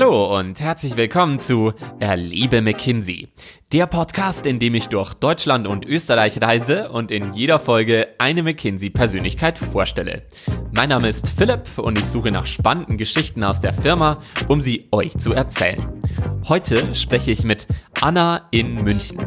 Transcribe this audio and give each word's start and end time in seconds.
Hallo 0.00 0.38
und 0.38 0.62
herzlich 0.62 0.96
willkommen 0.96 1.40
zu 1.40 1.74
Erlebe 1.98 2.62
McKinsey, 2.62 3.28
der 3.70 3.86
Podcast, 3.86 4.46
in 4.46 4.58
dem 4.58 4.74
ich 4.74 4.86
durch 4.86 5.12
Deutschland 5.12 5.66
und 5.66 5.84
Österreich 5.84 6.40
reise 6.40 6.88
und 6.88 7.10
in 7.10 7.34
jeder 7.34 7.58
Folge 7.58 8.08
eine 8.16 8.42
McKinsey-Persönlichkeit 8.42 9.58
vorstelle. 9.58 10.22
Mein 10.72 10.88
Name 10.88 11.10
ist 11.10 11.28
Philipp 11.28 11.76
und 11.76 11.98
ich 11.98 12.06
suche 12.06 12.30
nach 12.30 12.46
spannenden 12.46 12.96
Geschichten 12.96 13.44
aus 13.44 13.60
der 13.60 13.74
Firma, 13.74 14.22
um 14.48 14.62
sie 14.62 14.88
euch 14.90 15.18
zu 15.18 15.34
erzählen. 15.34 15.92
Heute 16.48 16.94
spreche 16.94 17.30
ich 17.30 17.44
mit 17.44 17.66
Anna 18.00 18.48
in 18.52 18.76
München. 18.76 19.18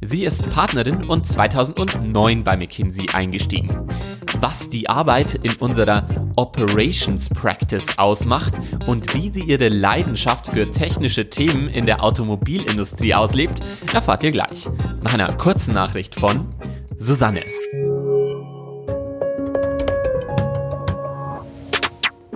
Sie 0.00 0.24
ist 0.24 0.48
Partnerin 0.48 1.04
und 1.04 1.26
2009 1.26 2.42
bei 2.42 2.56
McKinsey 2.56 3.10
eingestiegen. 3.12 3.86
Was 4.40 4.70
die 4.70 4.88
Arbeit 4.88 5.34
in 5.34 5.54
unserer 5.56 6.06
Operations 6.36 7.28
Practice 7.28 7.84
ausmacht 7.98 8.54
und 8.86 9.12
wie 9.14 9.30
sie 9.30 9.42
ihre 9.42 9.68
Leidenschaft 9.68 10.21
für 10.52 10.70
technische 10.70 11.28
Themen 11.28 11.68
in 11.68 11.84
der 11.84 12.04
Automobilindustrie 12.04 13.12
auslebt, 13.12 13.60
erfahrt 13.92 14.22
ihr 14.22 14.30
gleich. 14.30 14.68
Nach 15.02 15.14
einer 15.14 15.32
kurzen 15.32 15.74
Nachricht 15.74 16.14
von 16.14 16.46
Susanne. 16.96 17.42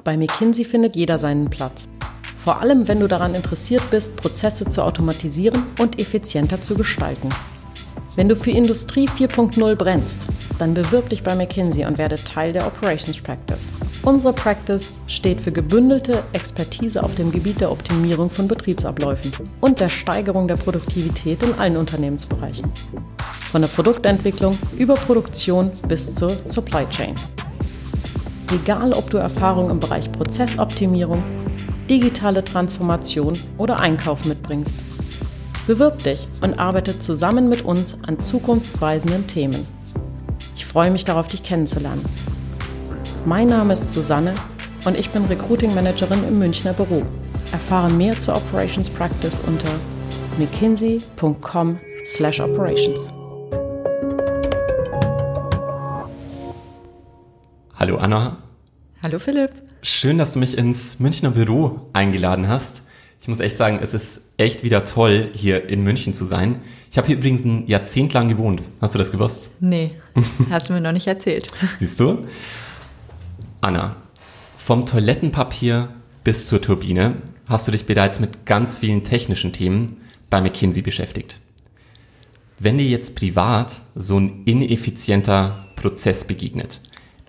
Bei 0.02 0.16
McKinsey 0.16 0.64
findet 0.64 0.96
jeder 0.96 1.20
seinen 1.20 1.48
Platz. 1.48 1.84
Vor 2.42 2.60
allem, 2.60 2.88
wenn 2.88 2.98
du 2.98 3.06
daran 3.06 3.34
interessiert 3.34 3.88
bist, 3.90 4.16
Prozesse 4.16 4.68
zu 4.68 4.82
automatisieren 4.82 5.62
und 5.78 6.00
effizienter 6.00 6.60
zu 6.60 6.74
gestalten. 6.74 7.28
Wenn 8.16 8.28
du 8.28 8.34
für 8.34 8.50
Industrie 8.50 9.08
4.0 9.08 9.76
brennst, 9.76 10.26
dann 10.58 10.74
bewirb 10.74 11.08
dich 11.10 11.22
bei 11.22 11.36
McKinsey 11.36 11.84
und 11.86 11.98
werde 11.98 12.16
Teil 12.16 12.52
der 12.52 12.66
Operations 12.66 13.20
Practice. 13.20 13.70
Unsere 14.06 14.32
Practice 14.32 14.92
steht 15.08 15.40
für 15.40 15.50
gebündelte 15.50 16.22
Expertise 16.32 17.02
auf 17.02 17.16
dem 17.16 17.32
Gebiet 17.32 17.60
der 17.60 17.72
Optimierung 17.72 18.30
von 18.30 18.46
Betriebsabläufen 18.46 19.32
und 19.60 19.80
der 19.80 19.88
Steigerung 19.88 20.46
der 20.46 20.54
Produktivität 20.54 21.42
in 21.42 21.52
allen 21.54 21.76
Unternehmensbereichen. 21.76 22.70
Von 23.50 23.62
der 23.62 23.68
Produktentwicklung 23.68 24.56
über 24.78 24.94
Produktion 24.94 25.72
bis 25.88 26.14
zur 26.14 26.30
Supply 26.44 26.88
Chain. 26.88 27.16
Egal, 28.52 28.92
ob 28.92 29.10
du 29.10 29.16
Erfahrung 29.16 29.70
im 29.70 29.80
Bereich 29.80 30.12
Prozessoptimierung, 30.12 31.24
digitale 31.90 32.44
Transformation 32.44 33.40
oder 33.58 33.80
Einkauf 33.80 34.24
mitbringst. 34.24 34.76
Bewirb 35.66 36.00
dich 36.04 36.28
und 36.42 36.60
arbeite 36.60 37.00
zusammen 37.00 37.48
mit 37.48 37.64
uns 37.64 38.04
an 38.04 38.20
zukunftsweisenden 38.20 39.26
Themen. 39.26 39.66
Ich 40.54 40.64
freue 40.64 40.92
mich 40.92 41.04
darauf, 41.04 41.26
dich 41.26 41.42
kennenzulernen. 41.42 42.04
Mein 43.26 43.48
Name 43.48 43.72
ist 43.72 43.90
Susanne 43.90 44.34
und 44.84 44.96
ich 44.96 45.10
bin 45.10 45.24
Recruiting 45.24 45.74
Managerin 45.74 46.22
im 46.28 46.38
Münchner 46.38 46.72
Büro. 46.72 47.02
Erfahre 47.50 47.90
mehr 47.90 48.16
zur 48.16 48.36
Operations 48.36 48.88
Practice 48.88 49.40
unter 49.48 49.66
mckinsey.com/operations. 50.38 53.08
Hallo 57.74 57.96
Anna. 57.96 58.38
Hallo 59.02 59.18
Philipp. 59.18 59.50
Schön, 59.82 60.18
dass 60.18 60.34
du 60.34 60.38
mich 60.38 60.56
ins 60.56 61.00
Münchner 61.00 61.32
Büro 61.32 61.88
eingeladen 61.94 62.46
hast. 62.46 62.82
Ich 63.20 63.26
muss 63.26 63.40
echt 63.40 63.58
sagen, 63.58 63.80
es 63.82 63.92
ist 63.92 64.20
echt 64.36 64.62
wieder 64.62 64.84
toll, 64.84 65.30
hier 65.34 65.68
in 65.68 65.82
München 65.82 66.14
zu 66.14 66.26
sein. 66.26 66.60
Ich 66.92 66.96
habe 66.96 67.08
hier 67.08 67.16
übrigens 67.16 67.44
ein 67.44 67.66
Jahrzehnt 67.66 68.12
lang 68.12 68.28
gewohnt. 68.28 68.62
Hast 68.80 68.94
du 68.94 68.98
das 68.98 69.10
gewusst? 69.10 69.50
Nee, 69.58 69.96
hast 70.48 70.68
du 70.68 70.74
mir 70.74 70.80
noch 70.80 70.92
nicht 70.92 71.08
erzählt. 71.08 71.48
Siehst 71.80 71.98
du? 71.98 72.24
Anna, 73.66 73.96
vom 74.56 74.86
Toilettenpapier 74.86 75.88
bis 76.22 76.46
zur 76.46 76.62
Turbine 76.62 77.16
hast 77.46 77.66
du 77.66 77.72
dich 77.72 77.84
bereits 77.84 78.20
mit 78.20 78.46
ganz 78.46 78.78
vielen 78.78 79.02
technischen 79.02 79.52
Themen 79.52 80.02
bei 80.30 80.40
McKinsey 80.40 80.82
beschäftigt. 80.82 81.40
Wenn 82.60 82.78
dir 82.78 82.86
jetzt 82.86 83.16
privat 83.16 83.82
so 83.96 84.20
ein 84.20 84.44
ineffizienter 84.44 85.66
Prozess 85.74 86.28
begegnet, 86.28 86.80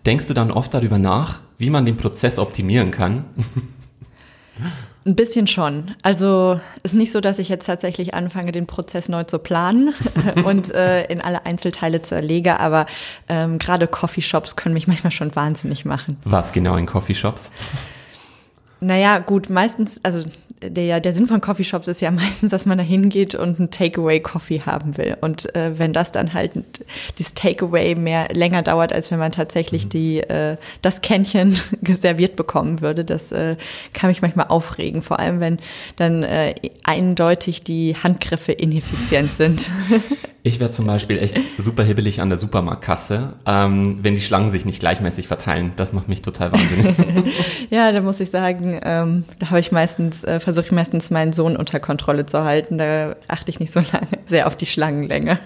denkst 0.05 0.27
du 0.27 0.35
dann 0.35 0.51
oft 0.51 0.75
darüber 0.75 0.99
nach, 0.99 1.39
wie 1.57 1.71
man 1.71 1.87
den 1.87 1.97
Prozess 1.97 2.37
optimieren 2.37 2.91
kann? 2.91 3.25
Ein 5.07 5.15
bisschen 5.15 5.47
schon. 5.47 5.95
Also 6.01 6.59
ist 6.83 6.93
nicht 6.93 7.13
so, 7.13 7.21
dass 7.21 7.39
ich 7.39 7.47
jetzt 7.47 7.65
tatsächlich 7.65 8.13
anfange, 8.13 8.51
den 8.51 8.67
Prozess 8.67 9.07
neu 9.07 9.23
zu 9.23 9.39
planen 9.39 9.93
und 10.43 10.73
äh, 10.73 11.05
in 11.05 11.21
alle 11.21 11.45
Einzelteile 11.45 12.01
zu 12.01 12.13
erlege, 12.13 12.59
aber 12.59 12.87
ähm, 13.29 13.57
gerade 13.57 13.87
Coffeeshops 13.87 14.57
können 14.57 14.73
mich 14.73 14.85
manchmal 14.85 15.11
schon 15.11 15.33
wahnsinnig 15.33 15.85
machen. 15.85 16.17
Was 16.25 16.51
genau 16.51 16.75
in 16.75 16.85
Coffeeshops? 16.85 17.51
Naja, 18.81 19.19
gut, 19.19 19.49
meistens, 19.49 20.01
also 20.03 20.25
der, 20.61 20.99
der 20.99 21.13
Sinn 21.13 21.27
von 21.27 21.41
Coffeeshops 21.41 21.87
ist 21.87 22.01
ja 22.01 22.11
meistens, 22.11 22.51
dass 22.51 22.65
man 22.65 22.77
da 22.77 22.83
hingeht 22.83 23.35
und 23.35 23.59
einen 23.59 23.71
Takeaway-Coffee 23.71 24.61
haben 24.65 24.97
will. 24.97 25.17
Und 25.21 25.53
äh, 25.55 25.77
wenn 25.77 25.93
das 25.93 26.11
dann 26.11 26.33
halt 26.33 26.51
dieses 27.17 27.33
Takeaway 27.33 27.95
mehr 27.95 28.29
länger 28.33 28.63
dauert, 28.63 28.93
als 28.93 29.11
wenn 29.11 29.19
man 29.19 29.31
tatsächlich 29.31 29.85
mhm. 29.85 29.89
die, 29.89 30.19
äh, 30.19 30.57
das 30.81 31.01
Kännchen 31.01 31.59
serviert 31.83 32.35
bekommen 32.35 32.81
würde, 32.81 33.05
das 33.05 33.31
äh, 33.31 33.55
kann 33.93 34.09
mich 34.09 34.21
manchmal 34.21 34.47
aufregen. 34.47 35.03
Vor 35.03 35.19
allem, 35.19 35.39
wenn 35.39 35.59
dann 35.95 36.23
äh, 36.23 36.55
eindeutig 36.83 37.63
die 37.63 37.95
Handgriffe 37.95 38.51
ineffizient 38.51 39.31
sind. 39.35 39.69
Ich 40.47 40.61
wäre 40.61 40.71
zum 40.71 40.87
Beispiel 40.87 41.19
echt 41.19 41.37
super 41.61 41.83
hibbelig 41.83 42.21
an 42.21 42.29
der 42.29 42.37
Supermarktkasse, 42.37 43.33
ähm, 43.45 43.99
wenn 44.01 44.15
die 44.15 44.21
Schlangen 44.21 44.49
sich 44.49 44.63
nicht 44.63 44.79
gleichmäßig 44.79 45.27
verteilen. 45.27 45.73
Das 45.75 45.91
macht 45.91 46.07
mich 46.07 46.21
total 46.21 46.53
wahnsinnig. 46.53 46.95
ja, 47.69 47.91
da 47.91 47.99
muss 47.99 48.21
ich 48.21 48.29
sagen, 48.29 48.79
ähm, 48.81 49.25
da 49.39 49.49
habe 49.49 49.59
ich 49.59 49.73
meistens, 49.73 50.23
äh, 50.23 50.39
versuche 50.39 50.67
ich 50.67 50.71
meistens 50.71 51.09
meinen 51.09 51.33
Sohn 51.33 51.57
unter 51.57 51.81
Kontrolle 51.81 52.25
zu 52.27 52.45
halten. 52.45 52.77
Da 52.77 53.17
achte 53.27 53.51
ich 53.51 53.59
nicht 53.59 53.73
so 53.73 53.81
lange, 53.91 54.07
sehr 54.25 54.47
auf 54.47 54.55
die 54.55 54.67
Schlangenlänge. 54.67 55.37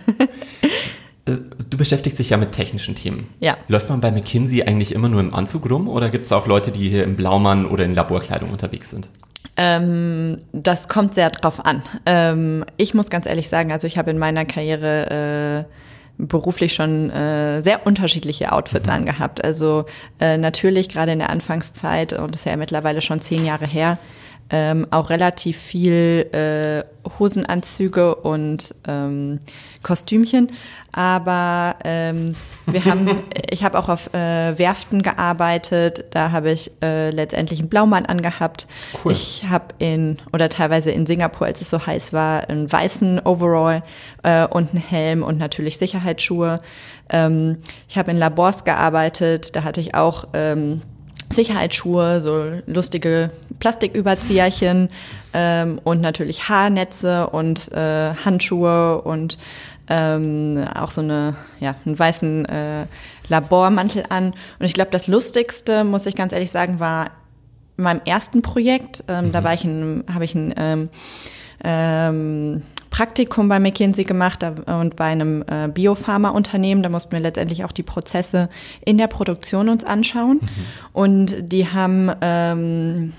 Äh, 1.25 1.37
du 1.67 1.77
beschäftigst 1.79 2.19
dich 2.19 2.29
ja 2.29 2.37
mit 2.37 2.51
technischen 2.51 2.93
Themen. 2.93 3.27
Ja. 3.39 3.57
Läuft 3.69 3.89
man 3.89 4.01
bei 4.01 4.11
McKinsey 4.11 4.61
eigentlich 4.61 4.93
immer 4.93 5.09
nur 5.09 5.21
im 5.21 5.33
Anzug 5.33 5.67
rum 5.67 5.87
oder 5.87 6.11
gibt 6.11 6.25
es 6.25 6.31
auch 6.31 6.45
Leute, 6.45 6.71
die 6.71 6.89
hier 6.89 7.05
im 7.05 7.15
Blaumann 7.15 7.65
oder 7.65 7.85
in 7.85 7.95
Laborkleidung 7.95 8.51
unterwegs 8.51 8.91
sind? 8.91 9.09
Ähm, 9.57 10.37
das 10.53 10.87
kommt 10.87 11.15
sehr 11.15 11.29
drauf 11.29 11.65
an. 11.65 11.83
Ähm, 12.05 12.65
ich 12.77 12.93
muss 12.93 13.09
ganz 13.09 13.25
ehrlich 13.25 13.49
sagen, 13.49 13.71
also 13.71 13.87
ich 13.87 13.97
habe 13.97 14.11
in 14.11 14.17
meiner 14.17 14.45
Karriere 14.45 15.65
äh, 15.67 15.73
beruflich 16.17 16.73
schon 16.73 17.09
äh, 17.09 17.61
sehr 17.61 17.85
unterschiedliche 17.85 18.51
Outfits 18.51 18.87
mhm. 18.87 18.93
angehabt. 18.93 19.43
Also 19.43 19.85
äh, 20.19 20.37
natürlich 20.37 20.89
gerade 20.89 21.11
in 21.11 21.19
der 21.19 21.29
Anfangszeit, 21.29 22.13
und 22.13 22.33
das 22.33 22.41
ist 22.41 22.45
ja 22.45 22.55
mittlerweile 22.55 23.01
schon 23.01 23.21
zehn 23.21 23.45
Jahre 23.45 23.65
her, 23.65 23.97
ähm, 24.51 24.85
auch 24.91 25.09
relativ 25.09 25.57
viel 25.57 26.27
äh, 26.33 26.83
Hosenanzüge 27.19 28.15
und 28.15 28.75
ähm, 28.87 29.39
Kostümchen. 29.81 30.51
Aber 30.91 31.75
ähm, 31.85 32.35
wir 32.65 32.83
haben, 32.83 33.23
ich 33.49 33.63
habe 33.63 33.79
auch 33.79 33.87
auf 33.87 34.13
äh, 34.13 34.57
Werften 34.57 35.01
gearbeitet. 35.01 36.03
Da 36.11 36.31
habe 36.31 36.51
ich 36.51 36.71
äh, 36.83 37.11
letztendlich 37.11 37.59
einen 37.59 37.69
Blaumann 37.69 38.05
angehabt. 38.05 38.67
Cool. 39.03 39.13
Ich 39.13 39.45
habe 39.49 39.67
in 39.79 40.17
oder 40.33 40.49
teilweise 40.49 40.91
in 40.91 41.05
Singapur, 41.05 41.47
als 41.47 41.61
es 41.61 41.69
so 41.69 41.85
heiß 41.85 42.11
war, 42.11 42.49
einen 42.49 42.69
weißen 42.69 43.21
Overall 43.21 43.83
äh, 44.23 44.45
und 44.45 44.71
einen 44.71 44.83
Helm 44.83 45.23
und 45.23 45.37
natürlich 45.37 45.77
Sicherheitsschuhe. 45.77 46.61
Ähm, 47.09 47.59
ich 47.87 47.97
habe 47.97 48.11
in 48.11 48.17
Labors 48.17 48.65
gearbeitet. 48.65 49.55
Da 49.55 49.63
hatte 49.63 49.79
ich 49.79 49.95
auch 49.95 50.27
ähm, 50.33 50.81
Sicherheitsschuhe, 51.31 52.19
so 52.19 52.51
lustige 52.65 53.31
Plastiküberzieherchen 53.59 54.89
ähm, 55.33 55.79
und 55.83 56.01
natürlich 56.01 56.49
Haarnetze 56.49 57.27
und 57.27 57.71
äh, 57.71 58.13
Handschuhe 58.25 59.01
und 59.01 59.37
ähm, 59.89 60.65
auch 60.73 60.91
so 60.91 61.01
eine, 61.01 61.35
ja, 61.59 61.75
einen 61.85 61.97
weißen 61.97 62.45
äh, 62.45 62.85
Labormantel 63.27 64.05
an. 64.09 64.33
Und 64.59 64.65
ich 64.65 64.73
glaube, 64.73 64.91
das 64.91 65.07
Lustigste, 65.07 65.83
muss 65.83 66.05
ich 66.05 66.15
ganz 66.15 66.33
ehrlich 66.33 66.51
sagen, 66.51 66.79
war 66.79 67.11
in 67.77 67.83
meinem 67.83 68.01
ersten 68.05 68.41
Projekt. 68.41 69.03
Ähm, 69.07 69.27
mhm. 69.27 69.31
Da 69.31 69.43
war 69.43 69.53
ich 69.53 69.65
in, 69.65 70.03
habe 70.13 70.25
ich 70.25 70.35
ein 70.35 70.53
ähm, 70.57 70.89
ähm, 71.63 72.63
Praktikum 72.91 73.47
bei 73.47 73.59
McKinsey 73.59 74.03
gemacht 74.03 74.43
und 74.43 74.95
bei 74.97 75.05
einem 75.05 75.43
äh, 75.47 75.69
Biopharma-Unternehmen. 75.69 76.83
Da 76.83 76.89
mussten 76.89 77.13
wir 77.13 77.21
letztendlich 77.21 77.63
auch 77.63 77.71
die 77.71 77.83
Prozesse 77.83 78.49
in 78.85 78.97
der 78.97 79.07
Produktion 79.07 79.69
uns 79.69 79.83
anschauen. 79.83 80.39
Mhm. 80.41 80.47
Und 80.91 81.35
die 81.53 81.67
haben 81.67 82.11
ähm, 82.21 83.13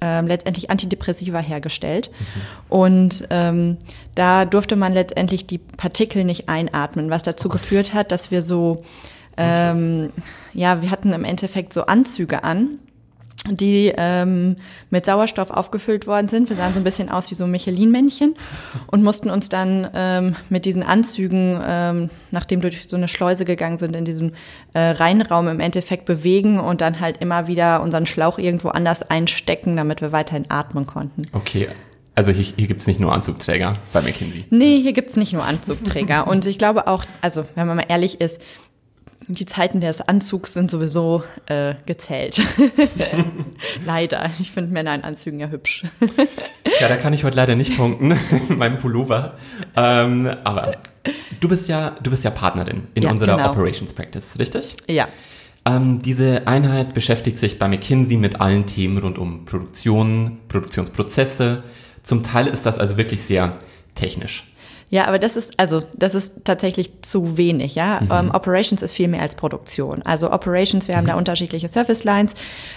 äh, 0.00 0.20
letztendlich 0.20 0.70
Antidepressiva 0.70 1.40
hergestellt. 1.40 2.10
Mhm. 2.10 2.40
Und 2.68 3.26
ähm, 3.30 3.76
da 4.14 4.44
durfte 4.44 4.76
man 4.76 4.92
letztendlich 4.92 5.46
die 5.46 5.58
Partikel 5.58 6.24
nicht 6.24 6.48
einatmen, 6.48 7.10
was 7.10 7.24
dazu 7.24 7.48
oh 7.48 7.52
geführt 7.52 7.94
hat, 7.94 8.12
dass 8.12 8.30
wir 8.30 8.42
so, 8.42 8.84
ähm, 9.36 10.10
ja, 10.54 10.82
wir 10.82 10.90
hatten 10.92 11.12
im 11.12 11.24
Endeffekt 11.24 11.72
so 11.72 11.86
Anzüge 11.86 12.44
an, 12.44 12.78
die 13.50 13.92
ähm, 13.96 14.56
mit 14.90 15.04
Sauerstoff 15.04 15.50
aufgefüllt 15.50 16.06
worden 16.06 16.28
sind. 16.28 16.48
Wir 16.48 16.56
sahen 16.56 16.74
so 16.74 16.80
ein 16.80 16.84
bisschen 16.84 17.08
aus 17.08 17.30
wie 17.30 17.34
so 17.34 17.46
Michelin-Männchen 17.46 18.34
und 18.86 19.02
mussten 19.02 19.30
uns 19.30 19.48
dann 19.48 19.88
ähm, 19.94 20.36
mit 20.48 20.64
diesen 20.64 20.82
Anzügen, 20.82 21.60
ähm, 21.66 22.10
nachdem 22.30 22.62
wir 22.62 22.70
durch 22.70 22.86
so 22.88 22.96
eine 22.96 23.08
Schleuse 23.08 23.44
gegangen 23.44 23.78
sind, 23.78 23.96
in 23.96 24.04
diesem 24.04 24.32
äh, 24.72 24.80
Reinraum 24.80 25.48
im 25.48 25.60
Endeffekt 25.60 26.04
bewegen 26.04 26.58
und 26.60 26.80
dann 26.80 27.00
halt 27.00 27.18
immer 27.18 27.46
wieder 27.46 27.82
unseren 27.82 28.06
Schlauch 28.06 28.38
irgendwo 28.38 28.68
anders 28.68 29.02
einstecken, 29.02 29.76
damit 29.76 30.00
wir 30.00 30.12
weiterhin 30.12 30.44
atmen 30.48 30.86
konnten. 30.86 31.26
Okay. 31.32 31.68
Also 32.16 32.32
hier, 32.32 32.44
hier 32.56 32.66
gibt 32.66 32.80
es 32.80 32.86
nicht 32.86 32.98
nur 32.98 33.12
Anzugträger 33.12 33.74
bei 33.92 34.00
McKinsey. 34.00 34.46
Nee, 34.48 34.80
hier 34.80 34.94
gibt 34.94 35.10
es 35.10 35.16
nicht 35.16 35.34
nur 35.34 35.44
Anzugträger. 35.44 36.26
und 36.26 36.46
ich 36.46 36.56
glaube 36.56 36.86
auch, 36.86 37.04
also 37.20 37.44
wenn 37.54 37.66
man 37.66 37.76
mal 37.76 37.84
ehrlich 37.88 38.22
ist, 38.22 38.40
die 39.28 39.46
Zeiten 39.46 39.80
des 39.80 40.00
Anzugs 40.00 40.54
sind 40.54 40.70
sowieso 40.70 41.22
äh, 41.46 41.74
gezählt. 41.86 42.42
leider. 43.86 44.30
Ich 44.38 44.50
finde 44.50 44.72
Männer 44.72 44.94
in 44.94 45.02
Anzügen 45.02 45.40
ja 45.40 45.48
hübsch. 45.48 45.84
ja, 46.80 46.88
da 46.88 46.96
kann 46.96 47.12
ich 47.12 47.24
heute 47.24 47.36
leider 47.36 47.56
nicht 47.56 47.76
punkten, 47.76 48.12
in 48.48 48.58
meinem 48.58 48.78
Pullover. 48.78 49.34
Ähm, 49.76 50.26
aber 50.44 50.72
du 51.40 51.48
bist 51.48 51.68
ja, 51.68 51.96
du 52.02 52.10
bist 52.10 52.24
ja 52.24 52.30
Partnerin 52.30 52.88
in 52.94 53.02
ja, 53.02 53.10
unserer 53.10 53.36
genau. 53.36 53.50
Operations 53.50 53.92
Practice, 53.92 54.38
richtig? 54.38 54.76
Ja. 54.88 55.08
Ähm, 55.64 56.00
diese 56.02 56.46
Einheit 56.46 56.94
beschäftigt 56.94 57.38
sich 57.38 57.58
bei 57.58 57.66
McKinsey 57.66 58.16
mit 58.16 58.40
allen 58.40 58.66
Themen 58.66 58.98
rund 58.98 59.18
um 59.18 59.44
Produktion, 59.44 60.38
Produktionsprozesse. 60.48 61.64
Zum 62.02 62.22
Teil 62.22 62.46
ist 62.46 62.66
das 62.66 62.78
also 62.78 62.96
wirklich 62.96 63.22
sehr 63.22 63.58
technisch. 63.96 64.52
Ja, 64.88 65.06
aber 65.06 65.18
das 65.18 65.36
ist, 65.36 65.58
also, 65.58 65.82
das 65.96 66.14
ist 66.14 66.44
tatsächlich 66.44 67.02
zu 67.02 67.36
wenig, 67.36 67.74
ja. 67.74 68.00
Mhm. 68.00 68.08
Ähm, 68.12 68.30
Operations 68.32 68.82
ist 68.82 68.92
viel 68.92 69.08
mehr 69.08 69.20
als 69.20 69.34
Produktion. 69.34 70.02
Also 70.02 70.30
Operations, 70.30 70.86
wir 70.86 70.94
mhm. 70.94 70.98
haben 70.98 71.06
da 71.06 71.12
mhm. 71.14 71.18
unterschiedliche 71.18 71.68
Service 71.68 72.04
Lines. 72.04 72.34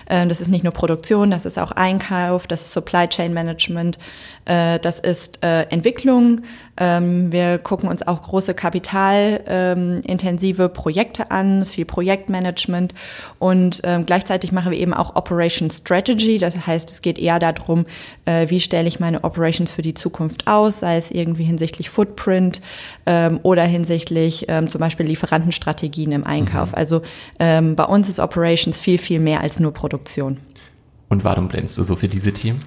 Ähm, 0.09 0.27
das 0.27 0.41
ist 0.41 0.47
nicht 0.47 0.63
nur 0.63 0.73
Produktion, 0.73 1.29
das 1.29 1.45
ist 1.45 1.59
auch 1.59 1.71
Einkauf, 1.71 2.47
das 2.47 2.61
ist 2.61 2.73
Supply 2.73 3.07
Chain 3.07 3.33
Management, 3.33 3.99
äh, 4.45 4.79
das 4.79 4.99
ist 4.99 5.43
äh, 5.43 5.63
Entwicklung. 5.63 6.41
Ähm, 6.79 7.31
wir 7.31 7.57
gucken 7.57 7.89
uns 7.89 8.07
auch 8.07 8.21
große 8.21 8.53
kapitalintensive 8.53 10.69
Projekte 10.69 11.31
an, 11.31 11.61
es 11.61 11.69
ist 11.69 11.75
viel 11.75 11.85
Projektmanagement 11.85 12.93
und 13.37 13.81
ähm, 13.83 14.05
gleichzeitig 14.05 14.51
machen 14.51 14.71
wir 14.71 14.79
eben 14.79 14.93
auch 14.93 15.15
Operation 15.15 15.69
Strategy. 15.69 16.37
Das 16.37 16.65
heißt, 16.65 16.89
es 16.89 17.01
geht 17.01 17.19
eher 17.19 17.39
darum, 17.39 17.85
äh, 18.25 18.49
wie 18.49 18.61
stelle 18.61 18.87
ich 18.87 18.99
meine 18.99 19.23
Operations 19.23 19.71
für 19.71 19.81
die 19.81 19.93
Zukunft 19.93 20.47
aus, 20.47 20.79
sei 20.79 20.97
es 20.97 21.11
irgendwie 21.11 21.43
hinsichtlich 21.43 21.89
Footprint 21.89 22.61
ähm, 23.05 23.39
oder 23.43 23.63
hinsichtlich 23.63 24.45
ähm, 24.47 24.69
zum 24.69 24.79
Beispiel 24.79 25.05
Lieferantenstrategien 25.05 26.13
im 26.13 26.25
Einkauf. 26.25 26.71
Mhm. 26.71 26.77
Also 26.77 27.01
ähm, 27.39 27.75
bei 27.75 27.83
uns 27.83 28.09
ist 28.09 28.19
Operations 28.19 28.79
viel, 28.79 28.97
viel 28.97 29.19
mehr 29.19 29.41
als 29.41 29.59
nur 29.59 29.73
Produktion. 29.73 30.37
Und 31.09 31.23
warum 31.23 31.47
brennst 31.47 31.77
du 31.77 31.83
so 31.83 31.95
für 31.95 32.07
diese 32.07 32.31
Themen? 32.31 32.63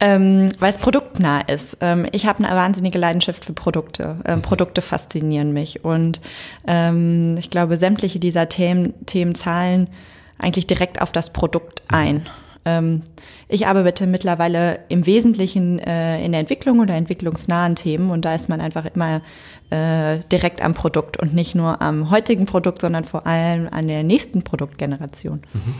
Ähm, 0.00 0.50
weil 0.58 0.70
es 0.70 0.78
produktnah 0.78 1.42
ist. 1.42 1.78
Ähm, 1.80 2.06
ich 2.10 2.26
habe 2.26 2.44
eine 2.44 2.54
wahnsinnige 2.54 2.98
Leidenschaft 2.98 3.44
für 3.44 3.52
Produkte. 3.52 4.16
Ähm, 4.26 4.42
Produkte 4.42 4.82
faszinieren 4.82 5.52
mich. 5.52 5.84
Und 5.84 6.20
ähm, 6.66 7.36
ich 7.38 7.48
glaube, 7.48 7.76
sämtliche 7.76 8.18
dieser 8.18 8.48
Themen, 8.48 8.94
Themen 9.06 9.34
zahlen 9.34 9.88
eigentlich 10.38 10.66
direkt 10.66 11.00
auf 11.00 11.12
das 11.12 11.32
Produkt 11.32 11.82
ein. 11.88 12.26
Ähm, 12.64 13.02
ich 13.48 13.66
arbeite 13.66 14.06
mittlerweile 14.06 14.80
im 14.88 15.06
Wesentlichen 15.06 15.78
äh, 15.78 16.24
in 16.24 16.32
der 16.32 16.40
Entwicklung 16.40 16.80
oder 16.80 16.94
entwicklungsnahen 16.94 17.76
Themen 17.76 18.10
und 18.10 18.24
da 18.24 18.34
ist 18.34 18.48
man 18.48 18.60
einfach 18.60 18.86
immer 18.94 19.20
äh, 19.70 20.18
direkt 20.32 20.62
am 20.62 20.74
Produkt 20.74 21.20
und 21.20 21.34
nicht 21.34 21.54
nur 21.54 21.82
am 21.82 22.10
heutigen 22.10 22.46
Produkt, 22.46 22.80
sondern 22.80 23.04
vor 23.04 23.26
allem 23.26 23.68
an 23.70 23.86
der 23.86 24.02
nächsten 24.02 24.42
Produktgeneration. 24.42 25.42
Mhm. 25.52 25.74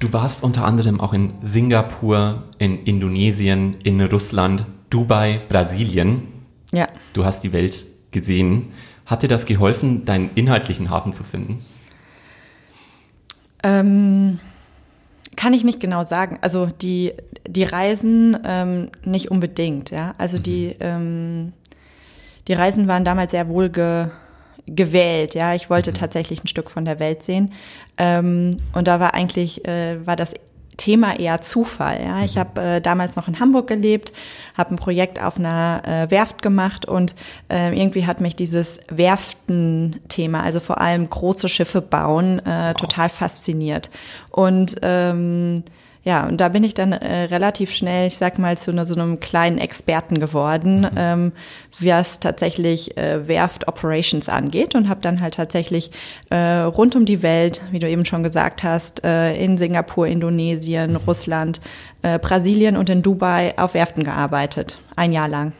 Du 0.00 0.14
warst 0.14 0.42
unter 0.42 0.64
anderem 0.64 0.98
auch 0.98 1.12
in 1.12 1.34
Singapur, 1.42 2.44
in 2.58 2.84
Indonesien, 2.84 3.76
in 3.84 4.00
Russland, 4.00 4.64
Dubai, 4.88 5.42
Brasilien. 5.50 6.22
Ja. 6.72 6.88
Du 7.12 7.26
hast 7.26 7.44
die 7.44 7.52
Welt 7.52 7.84
gesehen. 8.10 8.72
Hat 9.04 9.22
dir 9.22 9.28
das 9.28 9.44
geholfen, 9.44 10.06
deinen 10.06 10.30
inhaltlichen 10.34 10.88
Hafen 10.88 11.12
zu 11.12 11.22
finden? 11.22 11.66
Ähm, 13.62 14.40
kann 15.36 15.52
ich 15.52 15.64
nicht 15.64 15.80
genau 15.80 16.02
sagen. 16.02 16.38
Also 16.40 16.66
die, 16.66 17.12
die 17.46 17.64
Reisen 17.64 18.38
ähm, 18.42 18.88
nicht 19.04 19.30
unbedingt, 19.30 19.90
ja. 19.90 20.14
Also 20.16 20.38
mhm. 20.38 20.42
die, 20.44 20.76
ähm, 20.80 21.52
die 22.48 22.54
Reisen 22.54 22.88
waren 22.88 23.04
damals 23.04 23.32
sehr 23.32 23.50
wohl 23.50 23.68
ge, 23.68 24.08
gewählt, 24.74 25.34
ja. 25.34 25.54
Ich 25.54 25.70
wollte 25.70 25.90
mhm. 25.90 25.94
tatsächlich 25.94 26.42
ein 26.42 26.48
Stück 26.48 26.70
von 26.70 26.84
der 26.84 26.98
Welt 26.98 27.24
sehen. 27.24 27.52
Ähm, 27.98 28.56
und 28.72 28.86
da 28.86 29.00
war 29.00 29.14
eigentlich, 29.14 29.66
äh, 29.66 30.04
war 30.06 30.16
das 30.16 30.34
Thema 30.80 31.18
eher 31.18 31.42
Zufall. 31.42 32.00
Ja. 32.02 32.24
Ich 32.24 32.36
mhm. 32.36 32.40
habe 32.40 32.60
äh, 32.60 32.80
damals 32.80 33.14
noch 33.16 33.28
in 33.28 33.38
Hamburg 33.38 33.66
gelebt, 33.66 34.12
habe 34.56 34.74
ein 34.74 34.76
Projekt 34.76 35.22
auf 35.22 35.38
einer 35.38 35.82
äh, 35.84 36.10
Werft 36.10 36.40
gemacht 36.40 36.86
und 36.86 37.14
äh, 37.50 37.78
irgendwie 37.78 38.06
hat 38.06 38.20
mich 38.20 38.34
dieses 38.34 38.80
Werften-Thema, 38.88 40.42
also 40.42 40.58
vor 40.58 40.80
allem 40.80 41.10
große 41.10 41.50
Schiffe 41.50 41.82
bauen, 41.82 42.38
äh, 42.46 42.72
total 42.74 43.10
fasziniert. 43.10 43.90
Und 44.30 44.76
ähm, 44.80 45.64
ja, 46.02 46.26
und 46.26 46.40
da 46.40 46.48
bin 46.48 46.64
ich 46.64 46.72
dann 46.72 46.92
äh, 46.92 47.24
relativ 47.24 47.72
schnell, 47.72 48.06
ich 48.06 48.16
sag 48.16 48.38
mal, 48.38 48.56
zu 48.56 48.72
ne, 48.72 48.86
so 48.86 48.94
einem 48.94 49.20
kleinen 49.20 49.58
Experten 49.58 50.18
geworden, 50.18 50.80
mhm. 50.80 50.90
ähm, 50.96 51.32
was 51.78 52.20
tatsächlich 52.20 52.96
äh, 52.96 53.28
Werft 53.28 53.68
Operations 53.68 54.30
angeht 54.30 54.74
und 54.74 54.88
habe 54.88 55.02
dann 55.02 55.20
halt 55.20 55.34
tatsächlich 55.34 55.90
äh, 56.30 56.60
rund 56.60 56.96
um 56.96 57.04
die 57.04 57.22
Welt, 57.22 57.60
wie 57.70 57.80
du 57.80 57.88
eben 57.88 58.06
schon 58.06 58.22
gesagt 58.22 58.62
hast, 58.62 59.04
äh, 59.04 59.34
in 59.34 59.58
Singapur, 59.58 60.06
Indonesien, 60.06 60.92
mhm. 60.92 60.96
Russland, 61.06 61.60
äh, 62.00 62.18
Brasilien 62.18 62.78
und 62.78 62.88
in 62.88 63.02
Dubai 63.02 63.52
auf 63.58 63.74
Werften 63.74 64.02
gearbeitet, 64.02 64.80
ein 64.96 65.12
Jahr 65.12 65.28
lang. 65.28 65.52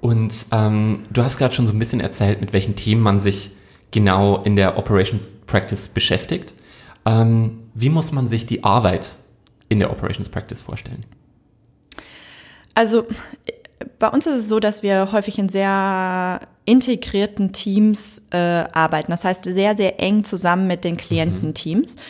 Und 0.00 0.46
ähm, 0.50 1.04
du 1.12 1.22
hast 1.22 1.38
gerade 1.38 1.54
schon 1.54 1.68
so 1.68 1.72
ein 1.72 1.78
bisschen 1.78 2.00
erzählt, 2.00 2.40
mit 2.40 2.52
welchen 2.52 2.74
Themen 2.74 3.02
man 3.02 3.20
sich 3.20 3.52
genau 3.92 4.42
in 4.42 4.56
der 4.56 4.76
Operations 4.76 5.36
Practice 5.46 5.88
beschäftigt. 5.88 6.54
Ähm, 7.06 7.60
wie 7.74 7.90
muss 7.90 8.10
man 8.10 8.26
sich 8.26 8.46
die 8.46 8.64
Arbeit 8.64 9.18
in 9.70 9.78
der 9.78 9.90
Operations 9.90 10.28
Practice 10.28 10.60
vorstellen? 10.60 11.04
Also 12.74 13.06
bei 13.98 14.08
uns 14.08 14.26
ist 14.26 14.36
es 14.36 14.48
so, 14.48 14.60
dass 14.60 14.82
wir 14.82 15.12
häufig 15.12 15.38
in 15.38 15.48
sehr 15.48 16.40
integrierten 16.66 17.52
Teams 17.52 18.26
äh, 18.30 18.36
arbeiten. 18.36 19.10
Das 19.10 19.24
heißt, 19.24 19.44
sehr, 19.44 19.76
sehr 19.76 20.00
eng 20.00 20.24
zusammen 20.24 20.66
mit 20.66 20.84
den 20.84 20.96
Kliententeams. 20.96 21.96
Mhm. 21.96 22.00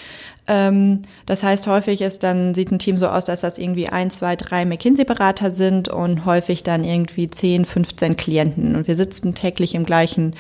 Ähm, 0.49 1.03
das 1.27 1.43
heißt, 1.43 1.67
häufig 1.67 2.03
ist 2.03 2.23
dann, 2.23 2.55
sieht 2.55 2.73
ein 2.73 2.79
Team 2.79 2.97
so 2.97 3.07
aus, 3.07 3.25
dass 3.25 3.43
das 3.43 3.59
irgendwie 3.59 3.89
ein, 3.89 4.11
zwei, 4.11 4.37
drei 4.37 4.65
McKinsey-Berater 4.65 5.55
sind 5.55 5.89
und 5.89 6.25
häufig 6.25 6.63
dann 6.63 6.83
irgendwie 6.83 7.29
10, 7.29 7.65
15 7.65 8.17
Klienten. 8.17 8.75
Und 8.77 8.89
wir 8.89 8.97
sitzen 8.97 9.35
täglich 9.35 9.75
im 9.75 9.87
gleichen 9.87 10.35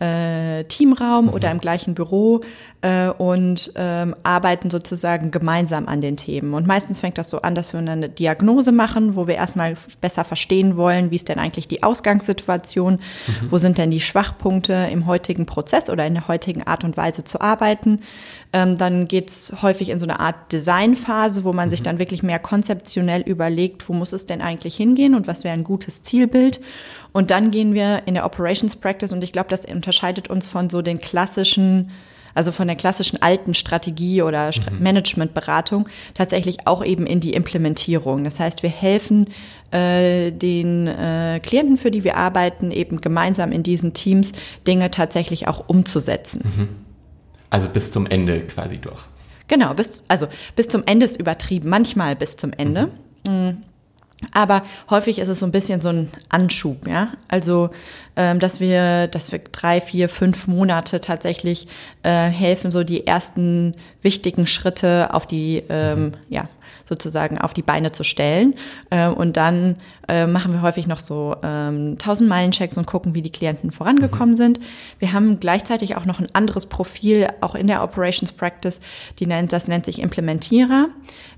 äh, 0.00 0.64
Teamraum 0.64 1.26
mhm. 1.26 1.32
oder 1.32 1.50
im 1.50 1.60
gleichen 1.60 1.94
Büro 1.94 2.40
äh, 2.82 3.08
und 3.08 3.72
ähm, 3.76 4.14
arbeiten 4.22 4.70
sozusagen 4.70 5.30
gemeinsam 5.30 5.86
an 5.86 6.00
den 6.00 6.16
Themen. 6.16 6.54
Und 6.54 6.66
meistens 6.66 7.00
fängt 7.00 7.18
das 7.18 7.28
so 7.28 7.42
an, 7.42 7.54
dass 7.54 7.72
wir 7.72 7.80
eine 7.80 8.08
Diagnose 8.08 8.72
machen, 8.72 9.16
wo 9.16 9.26
wir 9.26 9.34
erstmal 9.34 9.74
besser 10.00 10.24
verstehen 10.24 10.76
wollen, 10.76 11.10
wie 11.10 11.16
ist 11.16 11.28
denn 11.28 11.38
eigentlich 11.38 11.68
die 11.68 11.82
Ausgangssituation, 11.82 12.94
mhm. 12.94 13.50
wo 13.50 13.58
sind 13.58 13.76
denn 13.76 13.90
die 13.90 14.00
Schwachpunkte 14.00 14.88
im 14.90 15.06
heutigen 15.06 15.46
Prozess 15.46 15.90
oder 15.90 16.06
in 16.06 16.14
der 16.14 16.28
heutigen 16.28 16.62
Art 16.62 16.84
und 16.84 16.96
Weise 16.96 17.22
zu 17.24 17.40
arbeiten. 17.40 18.00
Ähm, 18.52 18.78
dann 18.78 19.08
geht's 19.08 19.52
häufig 19.60 19.90
in 19.90 19.98
so 19.98 20.06
eine 20.06 20.18
Art 20.18 20.52
Designphase, 20.52 21.44
wo 21.44 21.52
man 21.52 21.68
mhm. 21.68 21.70
sich 21.70 21.82
dann 21.82 21.98
wirklich 21.98 22.22
mehr 22.22 22.38
konzeptionell 22.38 23.20
überlegt, 23.20 23.88
wo 23.88 23.92
muss 23.92 24.12
es 24.12 24.26
denn 24.26 24.40
eigentlich 24.40 24.76
hingehen 24.76 25.14
und 25.14 25.26
was 25.26 25.44
wäre 25.44 25.54
ein 25.54 25.64
gutes 25.64 26.02
Zielbild. 26.02 26.60
Und 27.12 27.30
dann 27.30 27.50
gehen 27.50 27.74
wir 27.74 28.02
in 28.06 28.14
der 28.14 28.24
Operations 28.24 28.76
Practice 28.76 29.12
und 29.12 29.22
ich 29.22 29.32
glaube, 29.32 29.50
das 29.50 29.66
unterscheidet 29.66 30.28
uns 30.28 30.46
von 30.46 30.70
so 30.70 30.80
den 30.80 30.98
klassischen 30.98 31.90
also 32.34 32.52
von 32.52 32.66
der 32.66 32.76
klassischen 32.76 33.20
alten 33.22 33.54
Strategie 33.54 34.22
oder 34.22 34.50
mhm. 34.50 34.82
Managementberatung 34.82 35.88
tatsächlich 36.14 36.66
auch 36.66 36.84
eben 36.84 37.06
in 37.06 37.20
die 37.20 37.32
Implementierung. 37.32 38.24
Das 38.24 38.40
heißt, 38.40 38.62
wir 38.62 38.70
helfen 38.70 39.28
äh, 39.70 40.30
den 40.30 40.86
äh, 40.86 41.40
Klienten, 41.42 41.76
für 41.76 41.90
die 41.90 42.04
wir 42.04 42.16
arbeiten, 42.16 42.70
eben 42.70 43.00
gemeinsam 43.00 43.52
in 43.52 43.62
diesen 43.62 43.92
Teams 43.92 44.32
Dinge 44.66 44.90
tatsächlich 44.90 45.48
auch 45.48 45.68
umzusetzen. 45.68 46.42
Mhm. 46.44 46.68
Also 47.50 47.68
bis 47.68 47.90
zum 47.90 48.06
Ende 48.06 48.40
quasi 48.46 48.78
durch. 48.78 49.00
Genau, 49.48 49.74
bis, 49.74 50.04
also 50.06 50.28
bis 50.54 50.68
zum 50.68 50.84
Ende 50.86 51.04
ist 51.04 51.18
übertrieben, 51.18 51.68
manchmal 51.68 52.14
bis 52.14 52.36
zum 52.36 52.52
Ende. 52.52 52.92
Mhm. 53.26 53.64
Mhm. 54.20 54.28
Aber 54.32 54.62
häufig 54.88 55.18
ist 55.18 55.28
es 55.28 55.40
so 55.40 55.46
ein 55.46 55.52
bisschen 55.52 55.80
so 55.80 55.88
ein 55.88 56.10
Anschub, 56.28 56.86
ja. 56.86 57.08
Also, 57.28 57.70
ähm, 58.16 58.38
dass 58.38 58.60
wir, 58.60 59.06
dass 59.06 59.32
wir 59.32 59.40
drei, 59.52 59.80
vier, 59.80 60.08
fünf 60.08 60.46
Monate 60.46 61.00
tatsächlich 61.00 61.66
äh, 62.02 62.28
helfen, 62.28 62.72
so 62.72 62.84
die 62.84 63.06
ersten 63.06 63.74
wichtigen 64.02 64.46
Schritte 64.46 65.14
auf 65.14 65.26
die, 65.26 65.62
ähm, 65.68 66.12
ja, 66.28 66.48
sozusagen 66.90 67.38
auf 67.38 67.54
die 67.54 67.62
Beine 67.62 67.92
zu 67.92 68.04
stellen. 68.04 68.54
Äh, 68.90 69.08
und 69.08 69.36
dann 69.36 69.76
äh, 70.08 70.26
machen 70.26 70.52
wir 70.52 70.60
häufig 70.60 70.86
noch 70.86 70.98
so 70.98 71.36
ähm, 71.42 71.92
1000 71.92 72.28
Meilen-Checks 72.28 72.76
und 72.76 72.86
gucken, 72.86 73.14
wie 73.14 73.22
die 73.22 73.30
Klienten 73.30 73.70
vorangekommen 73.70 74.30
mhm. 74.30 74.38
sind. 74.38 74.60
Wir 74.98 75.12
haben 75.12 75.40
gleichzeitig 75.40 75.96
auch 75.96 76.04
noch 76.04 76.20
ein 76.20 76.28
anderes 76.34 76.66
Profil, 76.66 77.28
auch 77.40 77.54
in 77.54 77.68
der 77.68 77.82
Operations 77.82 78.32
Practice, 78.32 78.80
die 79.18 79.26
nennt, 79.26 79.52
das 79.52 79.68
nennt 79.68 79.86
sich 79.86 80.00
Implementierer. 80.00 80.88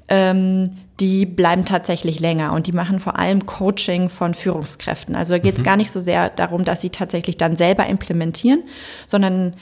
Ähm, 0.09 0.71
die 1.03 1.27
bleiben 1.27 1.65
tatsächlich 1.65 2.21
länger 2.21 2.53
und 2.53 2.69
die 2.69 2.73
machen 2.73 3.01
vor 3.01 3.19
allem 3.19 3.45
Coaching 3.45 4.09
von 4.09 4.35
Führungskräften. 4.35 5.17
Also 5.17 5.35
geht 5.41 5.55
es 5.55 5.61
mhm. 5.61 5.65
gar 5.65 5.77
nicht 5.77 5.91
so 5.91 6.01
sehr 6.01 6.31
darum, 6.31 6.65
dass 6.65 6.81
sie 6.81 6.91
tatsächlich 6.91 7.37
dann 7.37 7.57
selber 7.57 7.87
implementieren, 7.87 8.63
sondern 9.09 9.55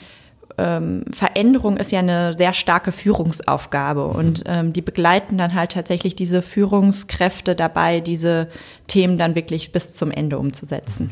ähm, 0.59 1.03
Veränderung 1.11 1.77
ist 1.77 1.91
ja 1.91 1.97
eine 1.97 2.35
sehr 2.37 2.53
starke 2.53 2.91
Führungsaufgabe 2.91 4.03
mhm. 4.03 4.15
und 4.15 4.43
ähm, 4.45 4.71
die 4.71 4.83
begleiten 4.83 5.39
dann 5.39 5.55
halt 5.55 5.71
tatsächlich 5.71 6.15
diese 6.15 6.43
Führungskräfte 6.43 7.55
dabei, 7.55 8.01
diese 8.01 8.47
Themen 8.85 9.17
dann 9.17 9.33
wirklich 9.33 9.71
bis 9.71 9.93
zum 9.93 10.11
Ende 10.11 10.37
umzusetzen. 10.37 11.11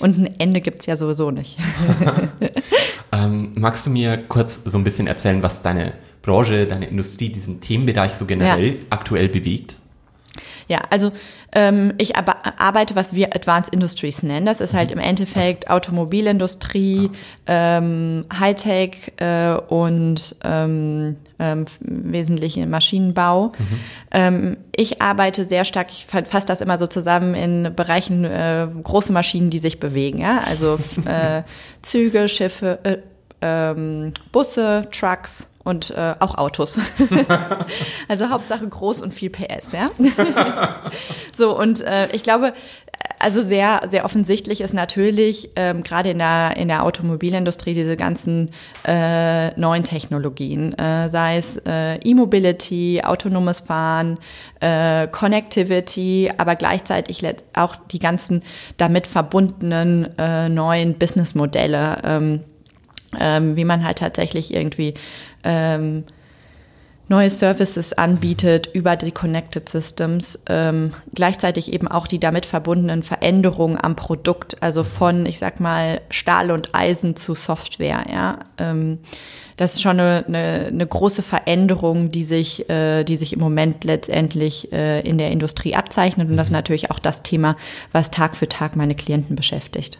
Und 0.00 0.18
ein 0.18 0.40
Ende 0.40 0.60
gibt 0.60 0.80
es 0.80 0.86
ja 0.86 0.96
sowieso 0.96 1.30
nicht. 1.30 1.58
ähm, 3.12 3.52
magst 3.54 3.86
du 3.86 3.90
mir 3.90 4.16
kurz 4.16 4.64
so 4.64 4.78
ein 4.78 4.84
bisschen 4.84 5.06
erzählen, 5.06 5.44
was 5.44 5.62
deine 5.62 5.92
Branche, 6.22 6.66
deine 6.66 6.86
Industrie, 6.86 7.30
diesen 7.30 7.60
Themenbereich 7.60 8.12
so 8.12 8.26
generell 8.26 8.68
ja. 8.68 8.74
aktuell 8.90 9.28
bewegt? 9.28 9.76
Ja, 10.70 10.82
also 10.90 11.10
ähm, 11.52 11.94
ich 11.98 12.16
arbeite, 12.16 12.94
was 12.94 13.12
wir 13.12 13.34
Advanced 13.34 13.74
Industries 13.74 14.22
nennen. 14.22 14.46
Das 14.46 14.60
ist 14.60 14.72
halt 14.72 14.90
mhm. 14.90 14.98
im 14.98 15.04
Endeffekt 15.04 15.64
was? 15.64 15.72
Automobilindustrie, 15.72 17.10
ah. 17.46 17.78
ähm, 17.78 18.24
Hightech 18.32 19.12
äh, 19.16 19.54
und 19.54 20.36
ähm, 20.44 21.16
ähm, 21.40 21.64
wesentlich 21.80 22.56
Maschinenbau. 22.56 23.48
Mhm. 23.48 23.80
Ähm, 24.12 24.56
ich 24.76 25.02
arbeite 25.02 25.44
sehr 25.44 25.64
stark, 25.64 25.88
ich 25.90 26.06
fasse 26.06 26.46
das 26.46 26.60
immer 26.60 26.78
so 26.78 26.86
zusammen 26.86 27.34
in 27.34 27.74
Bereichen 27.74 28.24
äh, 28.24 28.68
große 28.80 29.12
Maschinen, 29.12 29.50
die 29.50 29.58
sich 29.58 29.80
bewegen. 29.80 30.18
Ja? 30.18 30.44
Also 30.46 30.74
äh, 31.04 31.42
Züge, 31.82 32.28
Schiffe, 32.28 32.78
äh, 32.84 32.98
ähm, 33.42 34.12
Busse, 34.30 34.86
Trucks, 34.92 35.49
und 35.62 35.90
äh, 35.90 36.14
auch 36.20 36.38
Autos. 36.38 36.78
also 38.08 38.30
Hauptsache 38.30 38.66
groß 38.66 39.02
und 39.02 39.12
viel 39.12 39.30
PS, 39.30 39.72
ja. 39.72 39.90
so 41.36 41.58
und 41.58 41.80
äh, 41.82 42.08
ich 42.12 42.22
glaube, 42.22 42.54
also 43.18 43.42
sehr 43.42 43.82
sehr 43.84 44.06
offensichtlich 44.06 44.62
ist 44.62 44.72
natürlich 44.72 45.50
ähm, 45.56 45.82
gerade 45.82 46.10
in 46.10 46.18
der 46.18 46.56
in 46.56 46.68
der 46.68 46.84
Automobilindustrie 46.84 47.74
diese 47.74 47.96
ganzen 47.96 48.52
äh, 48.86 49.50
neuen 49.60 49.84
Technologien, 49.84 50.72
äh, 50.78 51.10
sei 51.10 51.36
es 51.36 51.58
äh, 51.66 51.96
E-Mobility, 51.96 53.02
autonomes 53.04 53.60
Fahren, 53.60 54.18
äh, 54.60 55.06
Connectivity, 55.08 56.30
aber 56.38 56.56
gleichzeitig 56.56 57.22
auch 57.54 57.76
die 57.76 57.98
ganzen 57.98 58.42
damit 58.78 59.06
verbundenen 59.06 60.16
äh, 60.18 60.48
neuen 60.48 60.94
Businessmodelle. 60.94 61.98
Ähm, 62.02 62.40
ähm, 63.18 63.56
wie 63.56 63.64
man 63.64 63.84
halt 63.84 63.98
tatsächlich 63.98 64.54
irgendwie 64.54 64.94
ähm, 65.44 66.04
neue 67.10 67.28
Services 67.28 67.92
anbietet 67.92 68.70
über 68.72 68.94
die 68.94 69.10
Connected 69.10 69.68
Systems, 69.68 70.38
ähm, 70.48 70.94
gleichzeitig 71.12 71.72
eben 71.72 71.88
auch 71.88 72.06
die 72.06 72.20
damit 72.20 72.46
verbundenen 72.46 73.02
Veränderungen 73.02 73.76
am 73.82 73.96
Produkt, 73.96 74.62
also 74.62 74.84
von, 74.84 75.26
ich 75.26 75.40
sag 75.40 75.58
mal, 75.58 76.02
Stahl 76.10 76.52
und 76.52 76.72
Eisen 76.72 77.16
zu 77.16 77.34
Software, 77.34 78.04
ja. 78.12 78.38
Ähm, 78.58 79.00
das 79.56 79.74
ist 79.74 79.82
schon 79.82 80.00
eine, 80.00 80.24
eine, 80.26 80.66
eine 80.68 80.86
große 80.86 81.22
Veränderung, 81.22 82.12
die 82.12 82.24
sich, 82.24 82.70
äh, 82.70 83.04
die 83.04 83.16
sich 83.16 83.34
im 83.34 83.40
Moment 83.40 83.84
letztendlich 83.84 84.72
äh, 84.72 85.00
in 85.00 85.18
der 85.18 85.32
Industrie 85.32 85.74
abzeichnet. 85.74 86.30
Und 86.30 86.38
das 86.38 86.48
ist 86.48 86.52
natürlich 86.52 86.90
auch 86.90 86.98
das 86.98 87.22
Thema, 87.22 87.56
was 87.92 88.10
Tag 88.10 88.36
für 88.36 88.48
Tag 88.48 88.74
meine 88.74 88.94
Klienten 88.94 89.36
beschäftigt. 89.36 89.98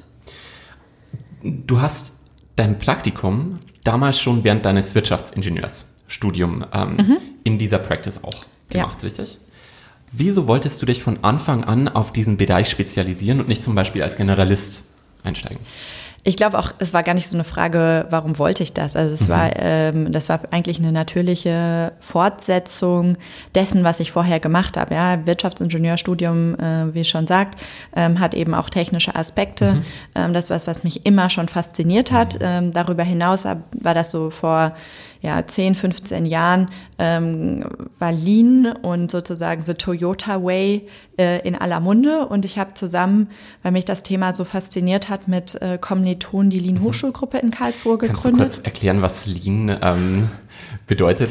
Du 1.42 1.82
hast 1.82 2.14
dein 2.56 2.78
Praktikum 2.78 3.58
damals 3.84 4.20
schon 4.20 4.44
während 4.44 4.64
deines 4.64 4.94
Wirtschaftsingenieursstudiums 4.94 6.66
ähm, 6.72 6.96
mhm. 6.96 7.16
in 7.44 7.58
dieser 7.58 7.78
Practice 7.78 8.22
auch 8.22 8.44
gemacht, 8.68 9.02
ja. 9.02 9.06
richtig? 9.08 9.38
Wieso 10.12 10.46
wolltest 10.46 10.82
du 10.82 10.86
dich 10.86 11.02
von 11.02 11.22
Anfang 11.22 11.62
an 11.62 11.88
auf 11.88 12.12
diesen 12.12 12.36
Bereich 12.36 12.68
spezialisieren 12.68 13.40
und 13.40 13.48
nicht 13.48 13.62
zum 13.62 13.74
Beispiel 13.74 14.02
als 14.02 14.16
Generalist 14.16 14.88
einsteigen? 15.22 15.60
Ich 16.22 16.36
glaube 16.36 16.58
auch, 16.58 16.72
es 16.78 16.92
war 16.92 17.02
gar 17.02 17.14
nicht 17.14 17.28
so 17.28 17.36
eine 17.36 17.44
Frage, 17.44 18.06
warum 18.10 18.38
wollte 18.38 18.62
ich 18.62 18.74
das? 18.74 18.94
Also 18.94 19.14
es 19.14 19.26
mhm. 19.26 19.32
war, 19.32 19.50
ähm, 19.56 20.12
das 20.12 20.28
war 20.28 20.40
eigentlich 20.50 20.78
eine 20.78 20.92
natürliche 20.92 21.92
Fortsetzung 21.98 23.16
dessen, 23.54 23.84
was 23.84 24.00
ich 24.00 24.12
vorher 24.12 24.38
gemacht 24.38 24.76
habe. 24.76 24.94
Ja, 24.94 25.26
Wirtschaftsingenieurstudium, 25.26 26.56
äh, 26.58 26.94
wie 26.94 27.04
schon 27.04 27.26
sagt, 27.26 27.58
ähm, 27.96 28.20
hat 28.20 28.34
eben 28.34 28.52
auch 28.52 28.68
technische 28.68 29.14
Aspekte. 29.14 29.72
Mhm. 29.72 29.82
Ähm, 30.14 30.32
das 30.34 30.50
was, 30.50 30.66
was 30.66 30.84
mich 30.84 31.06
immer 31.06 31.30
schon 31.30 31.48
fasziniert 31.48 32.12
hat. 32.12 32.34
Mhm. 32.34 32.40
Ähm, 32.42 32.72
darüber 32.72 33.02
hinaus 33.02 33.44
war 33.44 33.94
das 33.94 34.10
so 34.10 34.28
vor 34.28 34.74
ja, 35.22 35.46
10, 35.46 35.74
15 35.74 36.24
Jahren 36.24 36.70
ähm, 36.98 37.64
war 37.98 38.12
Lean 38.12 38.74
und 38.82 39.10
sozusagen 39.10 39.62
The 39.62 39.74
Toyota 39.74 40.42
Way 40.42 40.88
äh, 41.18 41.46
in 41.46 41.54
aller 41.54 41.80
Munde. 41.80 42.26
Und 42.26 42.44
ich 42.44 42.58
habe 42.58 42.74
zusammen, 42.74 43.28
weil 43.62 43.72
mich 43.72 43.84
das 43.84 44.02
Thema 44.02 44.32
so 44.32 44.44
fasziniert 44.44 45.10
hat, 45.10 45.28
mit 45.28 45.60
äh, 45.60 45.76
Kommilitonen 45.78 46.50
die 46.50 46.58
Lean 46.58 46.76
mhm. 46.76 46.84
Hochschulgruppe 46.84 47.38
in 47.38 47.50
Karlsruhe 47.50 47.98
gegründet. 47.98 48.22
Kannst 48.22 48.26
du 48.26 48.36
kurz 48.36 48.58
erklären, 48.58 49.02
was 49.02 49.26
Lean 49.26 49.76
ähm, 49.82 50.30
bedeutet? 50.86 51.30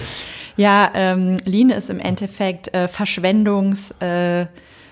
Ja, 0.55 0.91
ähm, 0.93 1.37
Lean 1.45 1.71
ist 1.71 1.89
im 1.89 1.99
Endeffekt 1.99 2.73
äh, 2.73 2.87
Verschwendungs... 2.87 3.91
Äh, 3.99 4.45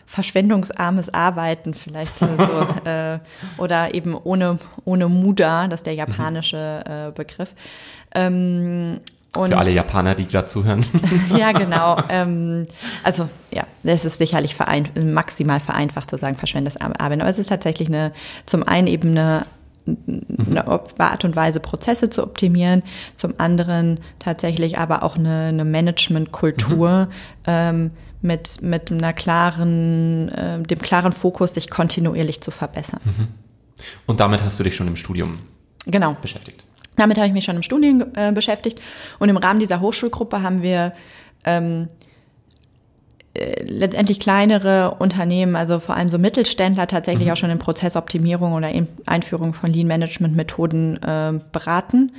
verschwendungsarmes 0.08 1.14
Arbeiten 1.14 1.74
vielleicht 1.76 2.18
so 2.18 2.26
äh, 2.90 3.20
oder 3.58 3.94
eben 3.94 4.16
ohne 4.16 4.58
ohne 4.86 5.10
Muda, 5.10 5.68
das 5.68 5.82
ist 5.82 5.86
der 5.86 5.94
japanische 5.94 7.10
äh, 7.10 7.12
Begriff. 7.12 7.54
Ähm, 8.16 9.02
und 9.36 9.50
Für 9.50 9.58
alle 9.58 9.72
Japaner, 9.72 10.16
die 10.16 10.26
gerade 10.26 10.48
zuhören. 10.48 10.84
ja, 11.38 11.52
genau. 11.52 11.98
Ähm, 12.10 12.68
also 13.04 13.28
ja, 13.52 13.64
es 13.84 14.06
ist 14.06 14.18
sicherlich 14.18 14.56
verein, 14.56 14.88
maximal 15.04 15.60
vereinfacht 15.60 16.10
zu 16.10 16.18
sagen, 16.18 16.38
verschwendetes 16.38 16.80
Arbeiten. 16.80 17.22
Aber 17.22 17.30
es 17.30 17.38
ist 17.38 17.48
tatsächlich 17.48 17.90
eine, 17.90 18.14
zum 18.46 18.64
einen 18.64 18.88
eben 18.88 19.10
eine, 19.10 19.46
eine 19.86 20.68
Art 20.68 21.26
und 21.26 21.36
Weise, 21.36 21.60
Prozesse 21.60 22.10
zu 22.10 22.24
optimieren, 22.24 22.82
zum 23.14 23.34
anderen 23.40 24.00
tatsächlich 24.20 24.78
aber 24.78 25.04
auch 25.04 25.18
eine, 25.18 25.48
eine 25.48 25.66
Managementkultur 25.66 27.06
mhm. 27.06 27.12
ähm, 27.46 27.92
mit, 28.22 28.62
mit 28.62 28.92
einer 28.92 29.14
klaren, 29.14 30.30
äh, 30.30 30.62
dem 30.62 30.80
klaren 30.80 31.14
Fokus, 31.14 31.54
sich 31.54 31.70
kontinuierlich 31.70 32.42
zu 32.42 32.52
verbessern. 32.52 33.02
Mhm. 33.04 33.28
Und 34.06 34.20
damit 34.20 34.44
hast 34.44 34.60
du 34.60 34.64
dich 34.64 34.76
schon 34.76 34.88
im 34.88 34.96
Studium 34.96 35.40
genau. 35.86 36.16
beschäftigt? 36.22 36.66
Damit 36.96 37.18
habe 37.18 37.28
ich 37.28 37.34
mich 37.34 37.46
schon 37.46 37.56
im 37.56 37.64
Studium 37.64 38.06
äh, 38.16 38.32
beschäftigt. 38.32 38.82
Und 39.20 39.30
im 39.30 39.38
Rahmen 39.38 39.60
dieser 39.60 39.82
Hochschulgruppe 39.82 40.42
haben 40.42 40.64
wir 40.64 40.94
ähm, 41.46 41.90
äh, 43.36 43.64
letztendlich 43.64 44.20
kleinere 44.20 44.96
Unternehmen, 44.98 45.56
also 45.56 45.80
vor 45.80 45.96
allem 45.96 46.10
so 46.10 46.18
Mittelständler, 46.18 46.88
tatsächlich 46.88 47.28
mhm. 47.28 47.34
auch 47.34 47.38
schon 47.38 47.52
in 47.52 47.60
Prozessoptimierung 47.60 48.54
oder 48.54 48.70
in 48.70 48.88
Einführung 49.06 49.54
von 49.54 49.72
Lean-Management-Methoden 49.72 51.04
äh, 51.04 51.40
beraten. 51.52 52.14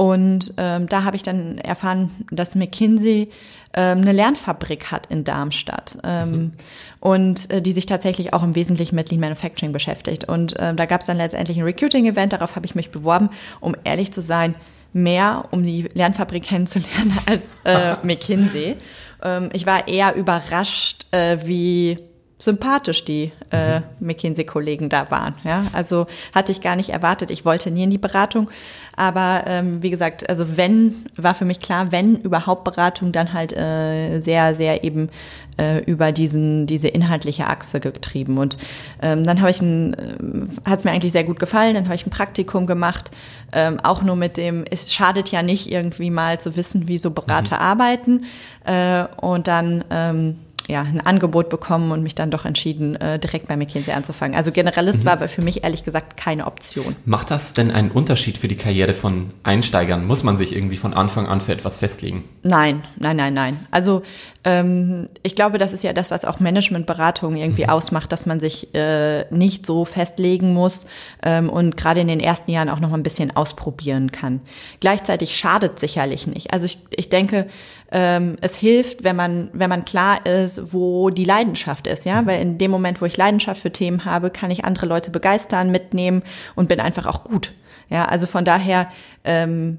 Und 0.00 0.54
ähm, 0.56 0.88
da 0.88 1.04
habe 1.04 1.16
ich 1.16 1.22
dann 1.22 1.58
erfahren, 1.58 2.10
dass 2.30 2.54
McKinsey 2.54 3.28
ähm, 3.74 3.98
eine 3.98 4.12
Lernfabrik 4.12 4.90
hat 4.90 5.08
in 5.08 5.24
Darmstadt 5.24 5.98
ähm, 6.04 6.30
mhm. 6.30 6.52
und 7.00 7.50
äh, 7.50 7.60
die 7.60 7.72
sich 7.72 7.84
tatsächlich 7.84 8.32
auch 8.32 8.42
im 8.42 8.54
Wesentlichen 8.54 8.94
mit 8.94 9.10
Lean 9.10 9.20
Manufacturing 9.20 9.74
beschäftigt. 9.74 10.26
Und 10.26 10.58
äh, 10.58 10.74
da 10.74 10.86
gab 10.86 11.02
es 11.02 11.06
dann 11.06 11.18
letztendlich 11.18 11.58
ein 11.58 11.64
Recruiting-Event, 11.64 12.32
darauf 12.32 12.56
habe 12.56 12.64
ich 12.64 12.74
mich 12.74 12.90
beworben, 12.90 13.28
um 13.60 13.76
ehrlich 13.84 14.10
zu 14.10 14.22
sein, 14.22 14.54
mehr 14.94 15.44
um 15.50 15.66
die 15.66 15.90
Lernfabrik 15.92 16.44
kennenzulernen 16.44 17.18
als 17.26 17.58
äh, 17.64 17.96
McKinsey. 18.02 18.76
Ähm, 19.22 19.50
ich 19.52 19.66
war 19.66 19.86
eher 19.86 20.14
überrascht, 20.14 21.08
äh, 21.10 21.36
wie 21.44 21.98
sympathisch 22.40 23.04
die 23.04 23.32
äh, 23.50 23.80
mhm. 23.80 23.84
McKinsey-Kollegen 24.00 24.88
da 24.88 25.10
waren. 25.10 25.34
Ja, 25.44 25.64
also 25.72 26.06
hatte 26.34 26.52
ich 26.52 26.60
gar 26.60 26.74
nicht 26.74 26.90
erwartet. 26.90 27.30
Ich 27.30 27.44
wollte 27.44 27.70
nie 27.70 27.84
in 27.84 27.90
die 27.90 27.98
Beratung, 27.98 28.50
aber 28.96 29.44
ähm, 29.46 29.82
wie 29.82 29.90
gesagt, 29.90 30.28
also 30.28 30.56
wenn 30.56 30.94
war 31.16 31.34
für 31.34 31.44
mich 31.44 31.60
klar, 31.60 31.92
wenn 31.92 32.16
überhaupt 32.16 32.64
Beratung, 32.64 33.12
dann 33.12 33.32
halt 33.32 33.56
äh, 33.56 34.20
sehr, 34.20 34.54
sehr 34.54 34.84
eben 34.84 35.10
äh, 35.58 35.84
über 35.84 36.12
diesen 36.12 36.66
diese 36.66 36.88
inhaltliche 36.88 37.46
Achse 37.46 37.80
getrieben. 37.80 38.38
Und 38.38 38.56
ähm, 39.02 39.22
dann 39.24 39.40
habe 39.40 39.50
ich 39.50 39.60
ein, 39.60 39.94
äh, 39.94 40.68
hat 40.68 40.80
es 40.80 40.84
mir 40.84 40.92
eigentlich 40.92 41.12
sehr 41.12 41.24
gut 41.24 41.38
gefallen. 41.38 41.74
Dann 41.74 41.84
habe 41.84 41.94
ich 41.94 42.06
ein 42.06 42.10
Praktikum 42.10 42.66
gemacht, 42.66 43.10
ähm, 43.52 43.78
auch 43.80 44.02
nur 44.02 44.16
mit 44.16 44.36
dem. 44.36 44.64
Es 44.70 44.92
schadet 44.92 45.30
ja 45.30 45.42
nicht 45.42 45.70
irgendwie 45.70 46.10
mal 46.10 46.40
zu 46.40 46.56
wissen, 46.56 46.88
wie 46.88 46.98
so 46.98 47.10
Berater 47.10 47.56
mhm. 47.56 47.62
arbeiten. 47.62 48.24
Äh, 48.64 49.04
und 49.20 49.46
dann 49.46 49.84
ähm, 49.90 50.36
ja, 50.70 50.82
ein 50.82 51.00
Angebot 51.00 51.48
bekommen 51.48 51.90
und 51.90 52.02
mich 52.02 52.14
dann 52.14 52.30
doch 52.30 52.44
entschieden, 52.44 52.96
äh, 52.96 53.18
direkt 53.18 53.48
bei 53.48 53.56
McKinsey 53.56 53.92
anzufangen. 53.92 54.36
Also 54.36 54.52
Generalist 54.52 55.00
mhm. 55.00 55.06
war 55.06 55.28
für 55.28 55.42
mich 55.42 55.64
ehrlich 55.64 55.84
gesagt 55.84 56.16
keine 56.16 56.46
Option. 56.46 56.96
Macht 57.04 57.30
das 57.30 57.52
denn 57.52 57.70
einen 57.70 57.90
Unterschied 57.90 58.38
für 58.38 58.48
die 58.48 58.56
Karriere 58.56 58.94
von 58.94 59.30
Einsteigern? 59.42 60.06
Muss 60.06 60.22
man 60.22 60.36
sich 60.36 60.54
irgendwie 60.54 60.76
von 60.76 60.94
Anfang 60.94 61.26
an 61.26 61.40
für 61.40 61.52
etwas 61.52 61.78
festlegen? 61.78 62.24
Nein, 62.42 62.84
nein, 62.98 63.16
nein, 63.16 63.34
nein. 63.34 63.66
Also 63.70 64.02
ähm, 64.42 65.08
ich 65.22 65.34
glaube, 65.34 65.58
das 65.58 65.72
ist 65.72 65.84
ja 65.84 65.92
das, 65.92 66.10
was 66.10 66.24
auch 66.24 66.40
Managementberatung 66.40 67.36
irgendwie 67.36 67.64
mhm. 67.64 67.70
ausmacht, 67.70 68.10
dass 68.10 68.24
man 68.24 68.40
sich 68.40 68.74
äh, 68.74 69.24
nicht 69.30 69.66
so 69.66 69.84
festlegen 69.84 70.54
muss 70.54 70.86
ähm, 71.22 71.50
und 71.50 71.76
gerade 71.76 72.00
in 72.00 72.08
den 72.08 72.20
ersten 72.20 72.50
Jahren 72.50 72.70
auch 72.70 72.80
noch 72.80 72.88
mal 72.88 72.96
ein 72.96 73.02
bisschen 73.02 73.36
ausprobieren 73.36 74.12
kann. 74.12 74.40
Gleichzeitig 74.80 75.36
schadet 75.36 75.78
sicherlich 75.78 76.26
nicht. 76.26 76.54
Also 76.54 76.64
ich, 76.64 76.78
ich 76.96 77.10
denke, 77.10 77.48
ähm, 77.92 78.36
es 78.40 78.56
hilft, 78.56 79.04
wenn 79.04 79.16
man, 79.16 79.50
wenn 79.52 79.68
man 79.68 79.84
klar 79.84 80.24
ist, 80.24 80.72
wo 80.72 81.10
die 81.10 81.24
Leidenschaft 81.24 81.86
ist, 81.86 82.06
ja, 82.06 82.22
mhm. 82.22 82.26
weil 82.26 82.40
in 82.40 82.56
dem 82.56 82.70
Moment, 82.70 83.02
wo 83.02 83.04
ich 83.04 83.18
Leidenschaft 83.18 83.60
für 83.60 83.72
Themen 83.72 84.06
habe, 84.06 84.30
kann 84.30 84.50
ich 84.50 84.64
andere 84.64 84.86
Leute 84.86 85.10
begeistern, 85.10 85.70
mitnehmen 85.70 86.22
und 86.54 86.68
bin 86.68 86.80
einfach 86.80 87.04
auch 87.04 87.24
gut. 87.24 87.52
Ja, 87.90 88.06
also 88.06 88.26
von 88.26 88.44
daher 88.44 88.88
ähm, 89.24 89.78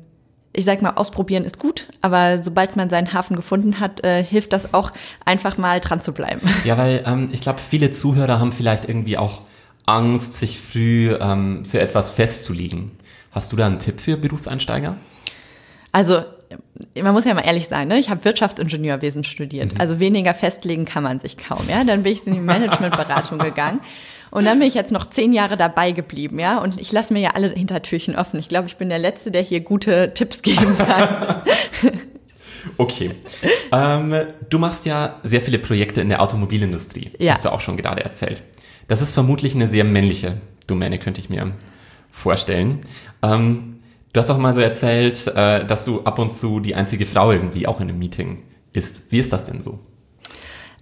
ich 0.54 0.66
sag 0.66 0.82
mal, 0.82 0.92
ausprobieren 0.92 1.46
ist 1.46 1.60
gut, 1.60 1.88
aber 2.02 2.40
sobald 2.44 2.76
man 2.76 2.90
seinen 2.90 3.14
Hafen 3.14 3.36
gefunden 3.36 3.80
hat, 3.80 4.04
äh, 4.04 4.24
hilft 4.24 4.54
das 4.54 4.74
auch, 4.74 4.92
einfach 5.26 5.58
mal 5.58 5.80
dran 5.80 6.02
zu 6.02 6.12
bleiben. 6.12 6.42
Ja, 6.66 6.78
weil 6.78 7.04
ähm, 7.08 7.30
ich 7.32 7.42
glaube, 7.42 7.60
viele 7.60 7.92
Zuhörer 7.92 8.40
haben 8.40 8.52
vielleicht 8.52 8.88
irgendwie 8.88 9.18
auch 9.18 9.42
Angst, 9.86 10.36
sich 10.36 10.60
früh 10.60 11.16
ähm, 11.20 11.66
für 11.66 11.80
etwas 11.80 12.12
festzulegen. 12.12 12.92
Hast 13.32 13.52
du 13.52 13.56
da 13.56 13.66
einen 13.66 13.80
Tipp 13.80 14.00
für 14.00 14.18
Berufseinsteiger? 14.18 14.96
Also 15.92 16.22
man 17.02 17.14
muss 17.14 17.26
ja 17.26 17.34
mal 17.34 17.42
ehrlich 17.42 17.68
sein, 17.68 17.88
ne? 17.88 17.98
ich 17.98 18.10
habe 18.10 18.24
Wirtschaftsingenieurwesen 18.26 19.24
studiert. 19.24 19.74
Mhm. 19.74 19.82
Also 19.82 20.00
weniger 20.00 20.34
festlegen 20.34 20.86
kann 20.86 21.04
man 21.04 21.20
sich 21.20 21.38
kaum. 21.38 21.62
Ja? 21.70 21.84
Dann 21.84 22.04
bin 22.04 22.14
ich 22.14 22.28
in 22.28 22.34
die 22.34 22.40
Managementberatung 22.42 23.40
gegangen 23.40 23.80
und 24.32 24.46
dann 24.46 24.60
bin 24.60 24.68
ich 24.68 24.74
jetzt 24.74 24.94
noch 24.94 25.06
zehn 25.06 25.34
Jahre 25.34 25.58
dabei 25.58 25.92
geblieben, 25.92 26.40
ja. 26.40 26.60
Und 26.60 26.80
ich 26.80 26.92
lasse 26.92 27.14
mir 27.14 27.20
ja 27.20 27.30
alle 27.32 27.50
Hintertürchen 27.50 28.16
offen. 28.16 28.40
Ich 28.40 28.48
glaube, 28.48 28.68
ich 28.68 28.78
bin 28.78 28.88
der 28.88 28.98
Letzte, 28.98 29.30
der 29.30 29.42
hier 29.42 29.60
gute 29.60 30.14
Tipps 30.14 30.42
geben 30.42 30.78
kann. 30.78 31.42
okay. 32.78 33.12
Ähm, 33.74 34.16
du 34.50 34.58
machst 34.58 34.86
ja 34.86 35.20
sehr 35.24 35.42
viele 35.42 35.60
Projekte 35.60 36.00
in 36.00 36.08
der 36.08 36.22
Automobilindustrie. 36.22 37.12
Ja. 37.20 37.34
Hast 37.34 37.44
du 37.44 37.50
auch 37.50 37.60
schon 37.60 37.76
gerade 37.76 38.04
erzählt. 38.04 38.42
Das 38.88 39.02
ist 39.02 39.14
vermutlich 39.14 39.54
eine 39.54 39.68
sehr 39.68 39.84
männliche 39.84 40.38
Domäne, 40.66 40.98
könnte 40.98 41.20
ich 41.20 41.30
mir 41.30 41.52
vorstellen. 42.10 42.80
Ähm, 43.22 43.82
du 44.14 44.20
hast 44.20 44.30
auch 44.30 44.38
mal 44.38 44.56
so 44.56 44.62
erzählt, 44.62 45.28
äh, 45.28 45.66
dass 45.66 45.84
du 45.84 46.04
ab 46.04 46.20
und 46.20 46.34
zu 46.34 46.62
die 46.62 46.76
einzige 46.76 47.06
Frau 47.06 47.34
irgendwie 47.34 47.68
auch 47.68 47.82
in 47.82 47.90
einem 47.90 48.00
Meeting 48.00 48.44
ist. 48.72 49.12
Wie 49.12 49.20
ist 49.20 49.34
das 49.34 49.44
denn 49.44 49.62
so? 49.62 49.80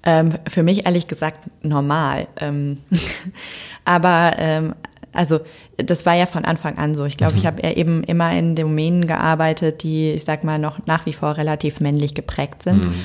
Ähm, 0.04 0.34
für 0.48 0.64
mich 0.64 0.86
ehrlich 0.86 1.08
gesagt 1.08 1.50
normal. 1.62 2.28
Ähm, 2.40 2.78
aber 3.86 4.34
ähm, 4.38 4.76
also 5.14 5.40
das 5.78 6.06
war 6.06 6.16
ja 6.16 6.26
von 6.26 6.46
Anfang 6.46 6.78
an 6.78 6.96
so. 6.96 7.06
Ich 7.06 7.18
glaube, 7.18 7.34
mhm. 7.34 7.40
ich 7.40 7.46
habe 7.46 7.62
ja 7.64 7.72
eben 7.72 8.04
immer 8.04 8.32
in 8.32 8.56
Domänen 8.56 9.08
gearbeitet, 9.08 9.84
die, 9.84 10.12
ich 10.12 10.24
sag 10.24 10.44
mal, 10.44 10.60
noch 10.60 10.86
nach 10.86 11.06
wie 11.06 11.14
vor 11.14 11.38
relativ 11.38 11.80
männlich 11.80 12.14
geprägt 12.14 12.64
sind. 12.64 12.86
Mhm. 12.86 12.96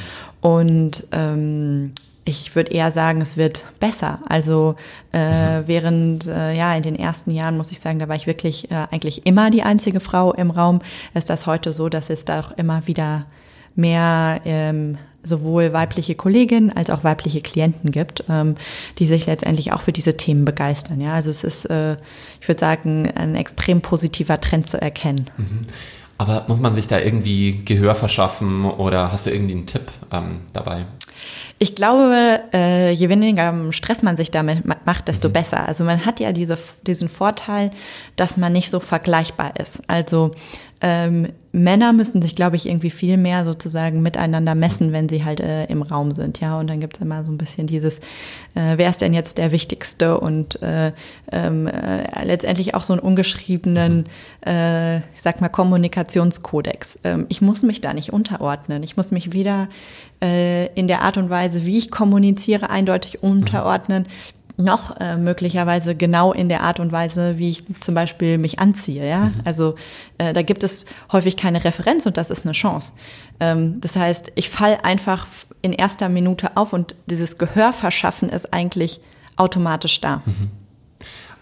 Und 0.40 1.06
ähm, 1.12 1.92
ich 2.26 2.54
würde 2.56 2.72
eher 2.72 2.90
sagen, 2.90 3.20
es 3.20 3.36
wird 3.36 3.66
besser. 3.80 4.20
Also 4.28 4.76
äh, 5.12 5.60
mhm. 5.60 5.66
während 5.66 6.26
äh, 6.26 6.54
ja 6.54 6.74
in 6.74 6.82
den 6.82 6.96
ersten 6.96 7.30
Jahren 7.30 7.56
muss 7.56 7.70
ich 7.70 7.80
sagen, 7.80 7.98
da 7.98 8.08
war 8.08 8.16
ich 8.16 8.26
wirklich 8.26 8.70
äh, 8.70 8.86
eigentlich 8.90 9.26
immer 9.26 9.50
die 9.50 9.62
einzige 9.62 10.00
Frau 10.00 10.32
im 10.32 10.50
Raum. 10.50 10.80
Ist 11.14 11.30
das 11.30 11.46
heute 11.46 11.72
so, 11.72 11.88
dass 11.88 12.10
es 12.10 12.24
da 12.24 12.40
auch 12.40 12.52
immer 12.52 12.86
wieder 12.86 13.26
mehr 13.74 14.40
ähm, 14.44 14.98
sowohl 15.24 15.72
weibliche 15.72 16.14
Kolleginnen 16.14 16.70
als 16.70 16.90
auch 16.90 17.02
weibliche 17.02 17.40
Klienten 17.40 17.90
gibt, 17.90 18.24
ähm, 18.28 18.54
die 18.98 19.06
sich 19.06 19.26
letztendlich 19.26 19.72
auch 19.72 19.80
für 19.80 19.92
diese 19.92 20.16
Themen 20.16 20.44
begeistern. 20.44 21.00
Ja, 21.00 21.14
also 21.14 21.30
es 21.30 21.42
ist, 21.42 21.64
äh, 21.66 21.96
ich 22.40 22.48
würde 22.48 22.60
sagen, 22.60 23.10
ein 23.14 23.34
extrem 23.34 23.80
positiver 23.80 24.40
Trend 24.40 24.68
zu 24.68 24.80
erkennen. 24.80 25.30
Mhm. 25.36 25.64
Aber 26.16 26.44
muss 26.46 26.60
man 26.60 26.74
sich 26.74 26.86
da 26.86 27.00
irgendwie 27.00 27.64
Gehör 27.64 27.94
verschaffen 27.94 28.64
oder 28.64 29.10
hast 29.10 29.26
du 29.26 29.30
irgendwie 29.30 29.54
einen 29.54 29.66
Tipp 29.66 29.90
ähm, 30.12 30.42
dabei? 30.52 30.86
Ich 31.58 31.74
glaube, 31.74 32.42
äh, 32.52 32.92
je 32.92 33.08
weniger 33.08 33.72
Stress 33.72 34.02
man 34.02 34.16
sich 34.16 34.30
damit 34.30 34.64
macht, 34.84 35.08
desto 35.08 35.28
mhm. 35.28 35.32
besser. 35.32 35.66
Also 35.66 35.84
man 35.84 36.04
hat 36.04 36.20
ja 36.20 36.32
diese, 36.32 36.58
diesen 36.86 37.08
Vorteil, 37.08 37.70
dass 38.16 38.36
man 38.36 38.52
nicht 38.52 38.70
so 38.70 38.80
vergleichbar 38.80 39.58
ist. 39.58 39.82
Also 39.88 40.32
ähm, 40.86 41.28
Männer 41.52 41.94
müssen 41.94 42.20
sich, 42.20 42.36
glaube 42.36 42.56
ich, 42.56 42.66
irgendwie 42.66 42.90
viel 42.90 43.16
mehr 43.16 43.46
sozusagen 43.46 44.02
miteinander 44.02 44.54
messen, 44.54 44.92
wenn 44.92 45.08
sie 45.08 45.24
halt 45.24 45.40
äh, 45.40 45.64
im 45.64 45.80
Raum 45.80 46.14
sind, 46.14 46.40
ja. 46.40 46.58
Und 46.58 46.68
dann 46.68 46.78
gibt 46.78 46.96
es 46.96 47.02
immer 47.02 47.24
so 47.24 47.32
ein 47.32 47.38
bisschen 47.38 47.66
dieses, 47.66 48.00
äh, 48.54 48.76
wer 48.76 48.90
ist 48.90 49.00
denn 49.00 49.14
jetzt 49.14 49.38
der 49.38 49.50
Wichtigste 49.50 50.20
und 50.20 50.60
äh, 50.60 50.92
ähm, 51.32 51.68
äh, 51.68 52.22
letztendlich 52.26 52.74
auch 52.74 52.82
so 52.82 52.92
einen 52.92 53.00
ungeschriebenen, 53.00 54.04
äh, 54.46 54.98
ich 54.98 55.22
sag 55.22 55.40
mal, 55.40 55.48
Kommunikationskodex. 55.48 56.98
Ähm, 57.02 57.24
ich 57.30 57.40
muss 57.40 57.62
mich 57.62 57.80
da 57.80 57.94
nicht 57.94 58.12
unterordnen. 58.12 58.82
Ich 58.82 58.98
muss 58.98 59.10
mich 59.10 59.32
weder 59.32 59.70
äh, 60.22 60.66
in 60.74 60.86
der 60.86 61.00
Art 61.00 61.16
und 61.16 61.30
Weise, 61.30 61.64
wie 61.64 61.78
ich 61.78 61.90
kommuniziere, 61.90 62.68
eindeutig 62.68 63.22
unterordnen 63.22 64.06
noch 64.56 65.00
äh, 65.00 65.16
möglicherweise 65.16 65.94
genau 65.94 66.32
in 66.32 66.48
der 66.48 66.62
Art 66.62 66.78
und 66.78 66.92
Weise, 66.92 67.38
wie 67.38 67.48
ich 67.48 67.64
zum 67.80 67.94
Beispiel 67.94 68.38
mich 68.38 68.60
anziehe. 68.60 69.08
Ja? 69.08 69.24
Mhm. 69.26 69.40
Also 69.44 69.74
äh, 70.18 70.32
da 70.32 70.42
gibt 70.42 70.62
es 70.62 70.86
häufig 71.10 71.36
keine 71.36 71.64
Referenz 71.64 72.06
und 72.06 72.16
das 72.16 72.30
ist 72.30 72.44
eine 72.44 72.52
Chance. 72.52 72.94
Ähm, 73.40 73.80
das 73.80 73.96
heißt, 73.96 74.32
ich 74.36 74.50
fall 74.50 74.78
einfach 74.82 75.26
in 75.62 75.72
erster 75.72 76.08
Minute 76.08 76.56
auf 76.56 76.72
und 76.72 76.94
dieses 77.06 77.38
Gehör 77.38 77.72
verschaffen 77.72 78.28
ist 78.28 78.52
eigentlich 78.52 79.00
automatisch 79.36 80.00
da. 80.00 80.22
Mhm. 80.24 80.50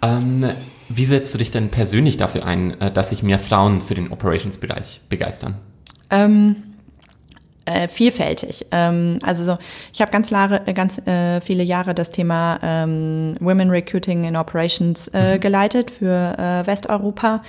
Ähm, 0.00 0.50
wie 0.88 1.04
setzt 1.04 1.32
du 1.34 1.38
dich 1.38 1.50
denn 1.50 1.70
persönlich 1.70 2.16
dafür 2.16 2.46
ein, 2.46 2.80
äh, 2.80 2.90
dass 2.90 3.10
sich 3.10 3.22
mehr 3.22 3.38
Frauen 3.38 3.82
für 3.82 3.94
den 3.94 4.10
Operations-Bereich 4.10 5.02
begeistern? 5.08 5.56
Ähm, 6.10 6.56
äh, 7.64 7.88
vielfältig. 7.88 8.66
Ähm, 8.70 9.18
also 9.22 9.44
so, 9.44 9.58
ich 9.92 10.00
habe 10.00 10.10
ganz, 10.10 10.30
ganz 10.74 10.98
äh, 11.06 11.40
viele 11.40 11.62
Jahre 11.62 11.94
das 11.94 12.10
Thema 12.10 12.58
ähm, 12.62 13.36
Women 13.40 13.70
Recruiting 13.70 14.24
in 14.24 14.36
Operations 14.36 15.08
äh, 15.08 15.36
mhm. 15.36 15.40
geleitet 15.40 15.90
für 15.90 16.36
äh, 16.38 16.66
Westeuropa. 16.66 17.42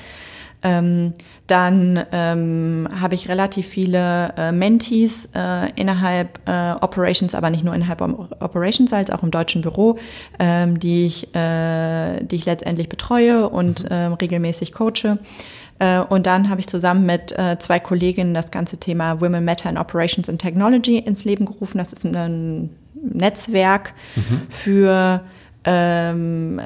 Ähm, 0.65 1.13
dann 1.47 2.06
ähm, 2.13 2.88
habe 2.99 3.15
ich 3.15 3.28
relativ 3.28 3.67
viele 3.67 4.34
äh, 4.38 4.52
Mentees 4.54 5.30
äh, 5.36 5.69
innerhalb 5.76 6.39
äh, 6.47 6.71
Operations, 6.80 7.36
aber 7.36 7.49
nicht 7.49 7.65
nur 7.65 7.76
innerhalb 7.76 8.02
Operations, 8.02 8.93
als 8.93 9.12
auch 9.12 9.23
im 9.23 9.32
deutschen 9.32 9.62
Büro, 9.62 9.97
ähm, 10.39 10.80
die, 10.80 11.06
ich, 11.06 11.36
äh, 11.36 12.23
die 12.23 12.38
ich 12.38 12.45
letztendlich 12.45 12.88
betreue 12.88 13.49
und 13.49 13.91
äh, 13.91 13.93
regelmäßig 13.93 14.71
coache. 14.71 15.17
Äh, 15.79 15.99
und 15.99 16.25
dann 16.25 16.49
habe 16.49 16.59
ich 16.59 16.67
zusammen 16.67 17.05
mit 17.05 17.38
äh, 17.38 17.57
zwei 17.59 17.79
Kolleginnen 17.79 18.33
das 18.33 18.51
ganze 18.51 18.77
Thema 18.77 19.21
Women 19.21 19.45
Matter 19.45 19.69
in 19.69 19.77
Operations 19.77 20.29
and 20.29 20.41
Technology 20.41 20.97
ins 20.97 21.25
Leben 21.25 21.45
gerufen. 21.45 21.77
Das 21.77 21.93
ist 21.93 22.05
ein 22.05 22.69
Netzwerk 22.95 23.93
mhm. 24.15 24.41
für 24.49 25.21
ähm, 25.65 26.59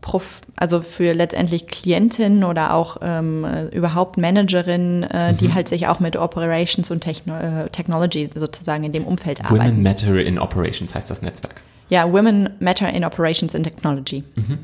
Prof, 0.00 0.40
also 0.56 0.80
für 0.80 1.12
letztendlich 1.12 1.66
Klientinnen 1.66 2.44
oder 2.44 2.72
auch 2.72 2.98
ähm, 3.02 3.46
überhaupt 3.72 4.16
Managerinnen, 4.16 5.02
äh, 5.04 5.32
mhm. 5.32 5.36
die 5.36 5.52
halt 5.52 5.68
sich 5.68 5.88
auch 5.88 6.00
mit 6.00 6.16
Operations 6.16 6.90
und 6.90 7.00
Techno 7.00 7.34
äh, 7.34 7.68
Technology 7.70 8.30
sozusagen 8.34 8.84
in 8.84 8.92
dem 8.92 9.04
Umfeld 9.04 9.40
Women 9.40 9.60
arbeiten. 9.60 9.70
Women 9.72 9.82
Matter 9.82 10.22
in 10.22 10.38
Operations 10.38 10.94
heißt 10.94 11.10
das 11.10 11.22
Netzwerk. 11.22 11.62
Ja, 11.90 12.10
Women 12.10 12.48
Matter 12.60 12.90
in 12.90 13.04
Operations 13.04 13.54
and 13.54 13.64
Technology. 13.64 14.24
Mhm. 14.36 14.58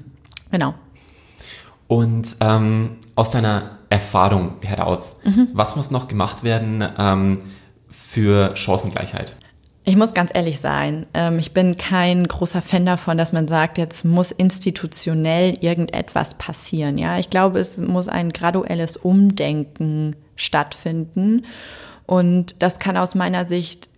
Genau. 0.51 0.75
Und 1.91 2.37
ähm, 2.39 2.99
aus 3.17 3.33
deiner 3.33 3.79
Erfahrung 3.89 4.63
heraus, 4.63 5.17
mhm. 5.25 5.49
was 5.55 5.75
muss 5.75 5.91
noch 5.91 6.07
gemacht 6.07 6.45
werden 6.45 6.85
ähm, 6.97 7.41
für 7.91 8.55
Chancengleichheit? 8.55 9.35
Ich 9.83 9.97
muss 9.97 10.15
ganz 10.15 10.31
ehrlich 10.33 10.61
sein, 10.61 11.07
ähm, 11.15 11.41
ich 11.41 11.53
bin 11.53 11.77
kein 11.79 12.23
großer 12.23 12.63
Fan 12.63 12.87
davon, 12.87 13.19
dass 13.19 13.33
man 13.33 13.49
sagt, 13.49 13.77
jetzt 13.77 14.05
muss 14.05 14.31
institutionell 14.31 15.59
irgendetwas 15.61 16.39
passieren. 16.39 16.97
Ja, 16.97 17.19
ich 17.19 17.29
glaube, 17.29 17.59
es 17.59 17.79
muss 17.79 18.07
ein 18.07 18.31
graduelles 18.31 18.97
Umdenken 18.97 20.15
stattfinden. 20.37 21.45
Und 22.07 22.63
das 22.63 22.79
kann 22.79 22.97
aus 22.97 23.17
meiner 23.17 23.49
Sicht 23.49 23.91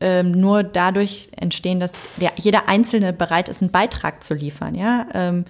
ähm, 0.00 0.30
nur 0.30 0.62
dadurch 0.62 1.30
entstehen, 1.36 1.80
dass 1.80 1.98
der, 2.20 2.30
jeder 2.36 2.68
Einzelne 2.68 3.12
bereit 3.12 3.48
ist, 3.48 3.60
einen 3.60 3.72
Beitrag 3.72 4.22
zu 4.22 4.34
liefern. 4.34 4.76
Ja, 4.76 5.08
ähm, 5.14 5.46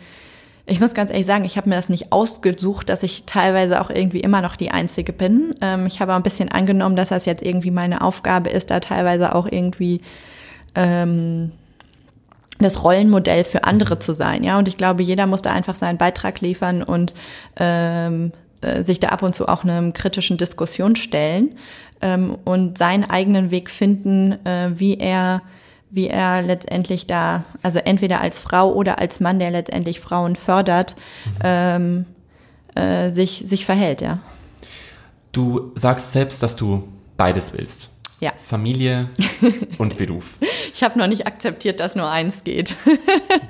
ich 0.67 0.81
muss 0.81 0.95
ganz 0.95 1.11
ehrlich 1.11 1.27
sagen, 1.27 1.45
ich 1.45 1.57
habe 1.57 1.69
mir 1.69 1.77
das 1.77 1.89
nicht 1.89 2.13
ausgesucht, 2.13 2.89
dass 2.89 3.03
ich 3.03 3.25
teilweise 3.27 3.81
auch 3.81 3.91
irgendwie 3.91 4.21
immer 4.21 4.41
noch 4.41 4.57
die 4.57 4.71
Einzige 4.71 5.13
bin. 5.13 5.55
Ähm, 5.61 5.87
ich 5.87 6.01
habe 6.01 6.15
ein 6.15 6.23
bisschen 6.23 6.51
angenommen, 6.51 6.97
dass 6.97 7.09
das 7.09 7.27
jetzt 7.27 7.43
irgendwie 7.43 7.71
meine 7.71 8.03
Aufgabe 8.03 8.51
ist, 8.51 8.71
da 8.71 8.81
teilweise 8.81 9.35
auch 9.35 9.47
irgendwie 9.51 10.01
ähm, 10.75 11.53
das 12.59 12.85
Rollenmodell 12.85 13.45
für 13.45 13.65
andere 13.65 13.99
zu 13.99 14.13
sein. 14.13 14.45
Ja, 14.45 14.59
und 14.59 14.69
ich 14.69 14.77
glaube, 14.77 15.03
jeder 15.03 15.27
muss 15.27 15.43
da 15.43 15.53
einfach 15.53 15.75
seinen 15.75 15.99
Beitrag 15.99 16.41
liefern 16.41 16.83
und 16.83 17.15
ähm, 17.57 18.33
äh, 18.61 18.83
sich 18.83 19.01
da 19.01 19.09
ab 19.09 19.23
und 19.23 19.35
zu 19.35 19.49
auch 19.49 19.65
einem 19.65 19.93
kritischen 19.93 20.37
Diskussion 20.37 20.95
stellen 20.97 21.57
ähm, 22.03 22.37
und 22.45 22.79
seinen 22.79 23.09
eigenen 23.09 23.51
Weg 23.51 23.71
finden, 23.71 24.33
äh, 24.45 24.71
wie 24.75 24.99
er 24.99 25.43
wie 25.91 26.09
er 26.09 26.43
letztendlich 26.43 27.07
da, 27.07 27.45
also 27.63 27.79
entweder 27.81 28.21
als 28.21 28.41
Frau 28.41 28.73
oder 28.73 28.99
als 28.99 29.21
Mann, 29.21 29.39
der 29.39 29.51
letztendlich 29.51 30.01
Frauen 30.01 30.37
fördert, 30.37 30.97
mhm. 31.25 31.33
ähm, 31.43 32.07
äh, 32.75 33.11
sich, 33.11 33.43
sich 33.47 33.65
verhält, 33.65 34.01
ja. 34.01 34.21
Du 35.33 35.73
sagst 35.75 36.13
selbst, 36.13 36.43
dass 36.43 36.57
du 36.57 36.89
beides 37.17 37.53
willst. 37.53 37.91
Ja. 38.21 38.33
Familie 38.43 39.09
und 39.79 39.97
Beruf. 39.97 40.25
Ich 40.75 40.83
habe 40.83 40.99
noch 40.99 41.07
nicht 41.07 41.27
akzeptiert, 41.27 41.81
dass 41.81 41.97
nur 41.97 42.11
eins 42.11 42.45
geht. 42.45 42.77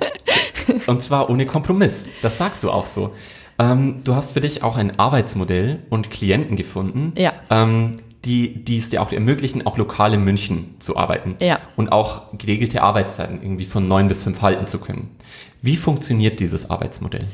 und 0.87 1.03
zwar 1.03 1.29
ohne 1.29 1.45
Kompromiss. 1.45 2.07
Das 2.21 2.37
sagst 2.37 2.63
du 2.63 2.71
auch 2.71 2.87
so. 2.87 3.13
Ähm, 3.59 4.01
du 4.03 4.15
hast 4.15 4.31
für 4.31 4.41
dich 4.41 4.63
auch 4.63 4.77
ein 4.77 4.97
Arbeitsmodell 4.97 5.79
und 5.89 6.09
Klienten 6.09 6.55
gefunden, 6.55 7.13
ja. 7.17 7.33
ähm, 7.49 7.97
die, 8.25 8.63
die 8.63 8.77
es 8.77 8.89
dir 8.89 9.01
auch 9.01 9.11
ermöglichen, 9.11 9.65
auch 9.65 9.77
lokal 9.77 10.13
in 10.13 10.23
München 10.23 10.75
zu 10.79 10.97
arbeiten. 10.97 11.35
Ja. 11.39 11.59
Und 11.75 11.91
auch 11.91 12.37
geregelte 12.37 12.83
Arbeitszeiten 12.83 13.41
irgendwie 13.41 13.65
von 13.65 13.87
neun 13.87 14.07
bis 14.07 14.23
fünf 14.23 14.41
halten 14.41 14.67
zu 14.67 14.79
können. 14.79 15.15
Wie 15.61 15.75
funktioniert 15.75 16.39
dieses 16.39 16.69
Arbeitsmodell? 16.69 17.27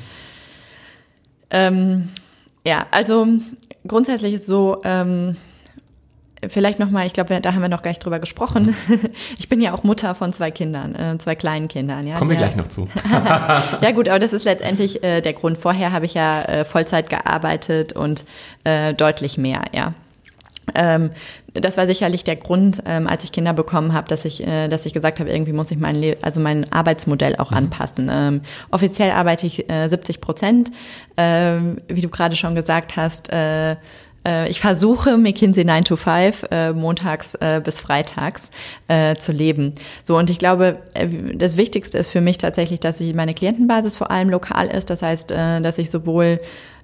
Ähm, 1.49 2.07
ja, 2.65 2.85
also 2.91 3.27
grundsätzlich 3.87 4.33
ist 4.33 4.47
so, 4.47 4.81
ähm, 4.83 5.35
Vielleicht 6.47 6.77
nochmal, 6.77 7.07
ich 7.07 7.13
glaube, 7.13 7.41
da 7.41 7.53
haben 7.53 7.61
wir 7.61 7.69
noch 7.69 7.81
gar 7.81 7.89
nicht 7.89 8.05
drüber 8.05 8.19
gesprochen. 8.19 8.75
Ich 9.39 9.49
bin 9.49 9.61
ja 9.61 9.73
auch 9.73 9.83
Mutter 9.83 10.13
von 10.13 10.31
zwei 10.31 10.51
Kindern, 10.51 10.93
äh, 10.95 11.17
zwei 11.17 11.35
kleinen 11.35 11.67
Kindern. 11.67 12.05
Ja, 12.05 12.17
Kommen 12.17 12.29
wir 12.29 12.37
gleich 12.37 12.55
noch 12.55 12.67
zu. 12.67 12.87
ja 13.11 13.91
gut, 13.91 14.07
aber 14.09 14.19
das 14.19 14.33
ist 14.33 14.43
letztendlich 14.45 15.03
äh, 15.03 15.21
der 15.21 15.33
Grund. 15.33 15.57
Vorher 15.57 15.91
habe 15.91 16.05
ich 16.05 16.13
ja 16.13 16.43
äh, 16.43 16.65
Vollzeit 16.65 17.09
gearbeitet 17.09 17.93
und 17.93 18.25
äh, 18.63 18.93
deutlich 18.93 19.37
mehr, 19.37 19.63
ja. 19.73 19.93
Ähm, 20.75 21.11
das 21.53 21.77
war 21.77 21.87
sicherlich 21.87 22.23
der 22.23 22.35
Grund, 22.35 22.83
ähm, 22.85 23.07
als 23.07 23.23
ich 23.23 23.31
Kinder 23.31 23.53
bekommen 23.53 23.93
habe, 23.93 24.07
dass 24.07 24.25
ich, 24.25 24.45
äh, 24.45 24.67
dass 24.67 24.85
ich 24.85 24.93
gesagt 24.93 25.19
habe, 25.19 25.29
irgendwie 25.29 25.53
muss 25.53 25.71
ich 25.71 25.77
mein, 25.77 25.95
Le 25.95 26.17
also 26.21 26.39
mein 26.39 26.71
Arbeitsmodell 26.71 27.35
auch 27.37 27.51
mhm. 27.51 27.57
anpassen. 27.57 28.09
Ähm, 28.11 28.41
offiziell 28.71 29.11
arbeite 29.11 29.47
ich 29.47 29.69
äh, 29.69 29.87
70 29.87 30.21
Prozent, 30.21 30.71
ähm, 31.15 31.77
wie 31.87 32.01
du 32.01 32.09
gerade 32.09 32.35
schon 32.35 32.55
gesagt 32.55 32.95
hast. 32.95 33.31
Äh, 33.31 33.75
äh, 34.27 34.49
ich 34.49 34.59
versuche 34.59 35.17
McKinsey 35.17 35.63
9 35.63 35.85
to 35.85 35.95
5 35.95 36.45
äh, 36.51 36.73
montags 36.73 37.35
äh, 37.35 37.61
bis 37.63 37.79
freitags 37.79 38.51
äh, 38.87 39.15
zu 39.15 39.31
leben. 39.31 39.73
So 40.03 40.17
und 40.17 40.29
ich 40.29 40.37
glaube, 40.37 40.79
äh, 40.93 41.07
das 41.35 41.57
Wichtigste 41.57 41.97
ist 41.97 42.09
für 42.09 42.21
mich 42.21 42.37
tatsächlich, 42.37 42.79
dass 42.79 42.99
ich 42.99 43.15
meine 43.15 43.33
Klientenbasis 43.33 43.95
vor 43.95 44.11
allem 44.11 44.29
lokal 44.29 44.67
ist. 44.67 44.89
Das 44.89 45.01
heißt, 45.01 45.31
äh, 45.31 45.61
dass 45.61 45.77
ich 45.77 45.89
sowohl 45.89 46.39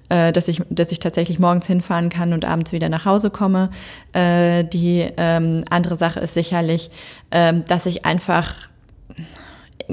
dass 0.08 0.48
ich, 0.48 0.62
dass 0.70 0.92
ich 0.92 0.98
tatsächlich 0.98 1.38
morgens 1.38 1.66
hinfahren 1.66 2.08
kann 2.08 2.32
und 2.32 2.44
abends 2.44 2.72
wieder 2.72 2.88
nach 2.88 3.04
Hause 3.04 3.30
komme. 3.30 3.70
die 4.14 5.08
ähm, 5.16 5.64
andere 5.70 5.96
Sache 5.96 6.20
ist 6.20 6.34
sicherlich, 6.34 6.90
ähm, 7.30 7.64
dass 7.66 7.86
ich 7.86 8.04
einfach 8.04 8.54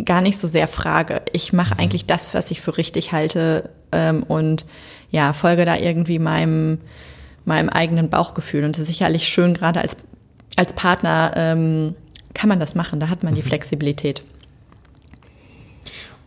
gar 0.06 0.22
nicht 0.22 0.38
so 0.38 0.48
sehr 0.48 0.68
frage. 0.68 1.22
Ich 1.34 1.54
mache 1.54 1.76
mhm. 1.76 1.80
eigentlich 1.80 2.06
das, 2.06 2.34
was 2.34 2.52
ich 2.52 2.62
für 2.62 2.78
richtig 2.78 3.12
halte 3.12 3.70
ähm, 3.92 4.24
und 4.24 4.66
ja, 5.10 5.34
folge 5.34 5.66
da 5.66 5.76
irgendwie 5.76 6.20
meinem 6.20 6.80
meinem 7.46 7.70
eigenen 7.70 8.10
Bauchgefühl. 8.10 8.64
Und 8.64 8.78
das 8.78 8.82
ist 8.82 8.88
sicherlich 8.88 9.28
schön, 9.28 9.54
gerade 9.54 9.82
als, 9.82 9.98
als 10.56 10.74
Partner 10.74 11.34
ähm, 11.36 11.96
kann 12.34 12.50
man 12.50 12.60
das 12.60 12.76
machen, 12.76 13.00
da 13.00 13.10
hat 13.10 13.24
man 13.24 13.34
die 13.34 13.42
mhm. 13.42 13.48
Flexibilität. 13.48 14.24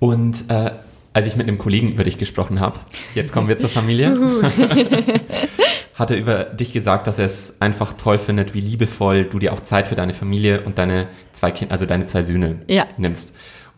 Und 0.00 0.50
äh, 0.50 0.72
als 1.14 1.26
ich 1.26 1.36
mit 1.36 1.48
einem 1.48 1.58
Kollegen 1.58 1.92
über 1.92 2.04
dich 2.04 2.18
gesprochen 2.18 2.60
habe, 2.60 2.80
jetzt 3.14 3.32
kommen 3.32 3.48
wir 3.48 3.56
zur 3.56 3.70
Familie, 3.70 4.18
hat 5.94 6.10
er 6.10 6.16
über 6.16 6.44
dich 6.44 6.72
gesagt, 6.72 7.06
dass 7.06 7.20
er 7.20 7.26
es 7.26 7.54
einfach 7.60 7.94
toll 7.94 8.18
findet, 8.18 8.52
wie 8.52 8.60
liebevoll 8.60 9.24
du 9.24 9.38
dir 9.38 9.52
auch 9.52 9.60
Zeit 9.60 9.86
für 9.86 9.94
deine 9.94 10.12
Familie 10.12 10.62
und 10.62 10.76
deine 10.78 11.06
zwei 11.32 11.52
Kinder, 11.52 11.72
also 11.72 11.86
deine 11.86 12.06
zwei 12.06 12.24
Söhne 12.24 12.62
ja. 12.66 12.84
nimmst. 12.98 13.32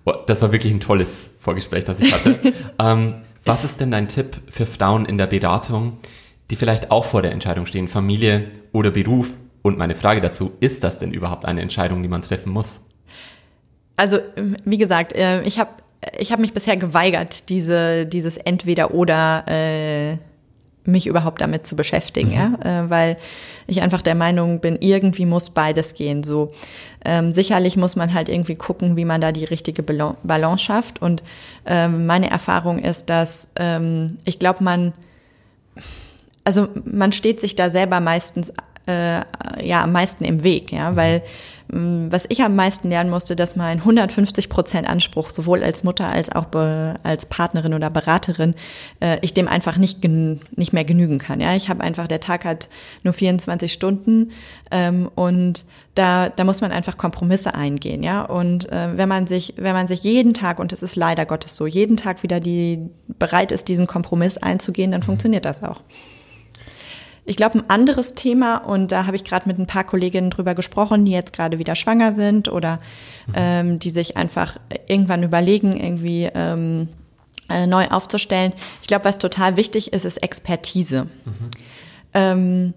Oh, 0.07 0.15
das 0.27 0.41
war 0.41 0.51
wirklich 0.51 0.73
ein 0.73 0.81
tolles 0.81 1.31
Vorgespräch, 1.39 1.85
das 1.85 2.01
ich 2.01 2.13
hatte. 2.13 2.37
ähm, 2.79 3.15
was 3.45 3.65
ist 3.65 3.81
denn 3.81 3.91
dein 3.91 4.09
Tipp 4.09 4.41
für 4.49 4.65
Frauen 4.65 5.05
in 5.05 5.19
der 5.19 5.27
Beratung, 5.27 5.99
die 6.51 6.57
vielleicht 6.57 6.91
auch 6.91 7.05
vor 7.05 7.21
der 7.23 7.33
Entscheidung 7.33 7.67
stehen, 7.67 7.87
Familie 7.87 8.49
oder 8.73 8.91
Beruf. 8.91 9.33
Und 9.63 9.79
meine 9.79 9.95
Frage 9.95 10.21
dazu, 10.21 10.53
ist 10.61 10.85
das 10.85 11.01
denn 11.01 11.13
überhaupt 11.13 11.45
eine 11.45 11.61
Entscheidung, 11.61 12.03
die 12.03 12.09
man 12.09 12.23
treffen 12.23 12.53
muss? 12.53 12.87
Also, 13.97 14.21
wie 14.65 14.79
gesagt, 14.79 15.13
äh, 15.15 15.43
ich 15.43 15.59
habe 15.59 15.71
ich 16.19 16.33
hab 16.33 16.41
mich 16.41 16.53
bisher 16.53 16.77
geweigert, 16.77 17.49
diese, 17.49 18.07
dieses 18.07 18.37
Entweder-Oder 18.37 19.45
äh, 19.49 20.17
mich 20.85 21.07
überhaupt 21.07 21.41
damit 21.41 21.67
zu 21.67 21.75
beschäftigen, 21.75 22.29
mhm. 22.29 22.35
ja, 22.35 22.85
äh, 22.85 22.91
weil 22.91 23.17
ich 23.67 23.83
einfach 23.83 24.03
der 24.03 24.15
Meinung 24.15 24.61
bin, 24.61 24.77
irgendwie 24.81 25.27
muss 25.27 25.51
beides 25.51 25.95
gehen. 25.95 26.23
So 26.23 26.53
ähm, 27.05 27.33
sicherlich 27.33 27.77
muss 27.77 27.97
man 27.97 28.15
halt 28.15 28.29
irgendwie 28.29 28.55
gucken, 28.55 28.97
wie 28.97 29.05
man 29.05 29.21
da 29.21 29.33
die 29.33 29.45
richtige 29.45 29.83
Balance 29.83 30.65
schafft. 30.65 31.03
Und 31.03 31.25
ähm, 31.67 32.07
meine 32.07 32.31
Erfahrung 32.31 32.79
ist, 32.79 33.11
dass 33.11 33.51
ähm, 33.57 34.19
ich 34.25 34.39
glaube, 34.39 34.63
man 34.63 34.93
also 36.45 36.69
man 36.85 37.11
steht 37.11 37.41
sich 37.41 37.57
da 37.57 37.71
selber 37.71 37.99
meistens 37.99 38.53
äh, 38.87 39.23
ja 39.67 39.83
am 39.83 39.93
meisten 39.93 40.25
im 40.25 40.45
Weg, 40.45 40.73
ja, 40.73 40.95
weil 40.97 41.23
mh, 41.69 41.79
mm, 41.79 42.13
was 42.13 42.27
ich 42.29 42.43
am 42.43 42.55
meisten 42.55 42.89
lernen 42.89 43.11
musste, 43.11 43.35
dass 43.35 43.57
mein 43.57 43.79
150 43.79 44.49
Prozent 44.49 44.89
Anspruch 44.89 45.31
sowohl 45.31 45.63
als 45.65 45.83
Mutter 45.83 46.09
als 46.09 46.31
auch 46.31 46.47
als 47.03 47.27
Partnerin 47.27 47.75
oder 47.75 47.91
Beraterin 47.91 48.55
äh, 49.01 49.19
ich 49.23 49.35
dem 49.35 49.49
einfach 49.49 49.77
nicht 49.77 50.05
nicht 50.05 50.73
mehr 50.73 50.85
genügen 50.85 51.19
kann. 51.19 51.41
Ja, 51.41 51.57
ich 51.57 51.69
habe 51.69 51.83
einfach 51.83 52.07
der 52.07 52.21
Tag 52.21 52.45
hat 52.45 52.69
nur 53.03 53.13
24 53.13 53.73
Stunden 53.73 54.31
ähm, 54.71 55.11
und 55.15 55.65
da 55.95 56.29
da 56.29 56.45
muss 56.45 56.61
man 56.61 56.71
einfach 56.71 56.97
Kompromisse 56.97 57.55
eingehen, 57.55 58.03
ja. 58.03 58.23
Und 58.23 58.71
äh, 58.71 58.97
wenn 58.97 59.09
man 59.09 59.27
sich 59.27 59.55
wenn 59.57 59.75
man 59.75 59.89
sich 59.89 60.03
jeden 60.05 60.35
Tag 60.35 60.61
und 60.61 60.73
es 60.73 60.83
ist 60.83 60.95
leider 60.95 61.27
Gottes 61.27 61.57
so 61.57 61.67
jeden 61.67 61.97
Tag 61.97 62.23
wieder 62.23 62.39
die 62.39 62.89
bereit 63.19 63.51
ist, 63.51 63.69
diesen 63.69 63.87
Kompromiss 63.87 64.39
einzugehen, 64.39 64.93
dann 64.93 65.03
funktioniert 65.03 65.45
das 65.45 65.65
auch. 65.65 65.81
Ich 67.29 67.37
glaube, 67.37 67.59
ein 67.59 67.69
anderes 67.69 68.15
Thema, 68.15 68.59
und 68.59 68.93
da 68.93 69.07
habe 69.07 69.17
ich 69.17 69.25
gerade 69.25 69.49
mit 69.49 69.59
ein 69.59 69.67
paar 69.67 69.83
Kolleginnen 69.85 70.31
drüber 70.31 70.55
gesprochen, 70.55 71.05
die 71.05 71.13
jetzt 71.13 71.33
gerade 71.33 71.59
wieder 71.59 71.75
schwanger 71.75 72.13
sind 72.13 72.49
oder 72.49 72.79
mhm. 73.27 73.35
ähm, 73.35 73.79
die 73.81 73.91
sich 73.91 74.17
einfach 74.17 74.59
irgendwann 74.87 75.25
überlegen, 75.25 75.77
irgendwie 75.77 76.31
ähm, 76.33 76.89
äh, 77.49 77.67
neu 77.67 77.89
aufzustellen. 77.89 78.53
Ich 78.81 78.89
glaube, 78.89 79.05
was 79.05 79.19
total 79.19 79.57
wichtig 79.57 79.93
ist, 79.93 80.05
ist 80.05 80.19
Expertise. 80.19 81.09
Mhm. 81.25 81.51
Ähm, 82.15 82.75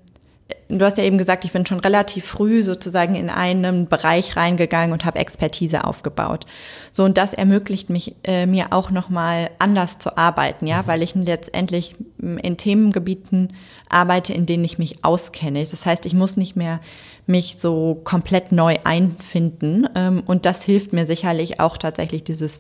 du 0.70 0.86
hast 0.86 0.98
ja 0.98 1.04
eben 1.04 1.18
gesagt, 1.18 1.46
ich 1.46 1.52
bin 1.52 1.66
schon 1.66 1.80
relativ 1.80 2.26
früh 2.26 2.64
sozusagen 2.64 3.16
in 3.16 3.30
einen 3.30 3.88
Bereich 3.88 4.36
reingegangen 4.36 4.94
und 4.94 5.04
habe 5.04 5.20
Expertise 5.20 5.84
aufgebaut. 5.84 6.46
So 6.94 7.04
und 7.04 7.18
das 7.18 7.34
ermöglicht 7.34 7.90
mich 7.90 8.16
äh, 8.24 8.46
mir 8.46 8.68
auch 8.72 8.92
noch 8.92 9.10
mal 9.10 9.50
anders 9.60 9.98
zu 9.98 10.18
arbeiten, 10.18 10.68
ja, 10.68 10.84
mhm. 10.84 10.88
weil 10.88 11.02
ich 11.02 11.16
letztendlich 11.16 11.96
in 12.20 12.58
Themengebieten 12.58 13.54
arbeite, 13.90 14.34
in 14.34 14.46
denen 14.46 14.64
ich 14.64 14.78
mich 14.78 15.04
auskenne. 15.04 15.64
Das 15.64 15.86
heißt, 15.86 16.06
ich 16.06 16.14
muss 16.14 16.38
nicht 16.38 16.56
mehr 16.56 16.80
mich 17.26 17.58
so 17.58 18.00
komplett 18.04 18.52
neu 18.52 18.78
einfinden 18.84 19.88
ähm, 19.96 20.24
und 20.26 20.46
das 20.46 20.64
hilft 20.64 20.94
mir 20.94 21.06
sicherlich 21.06 21.60
auch 21.60 21.78
tatsächlich 21.78 22.24
dieses 22.24 22.60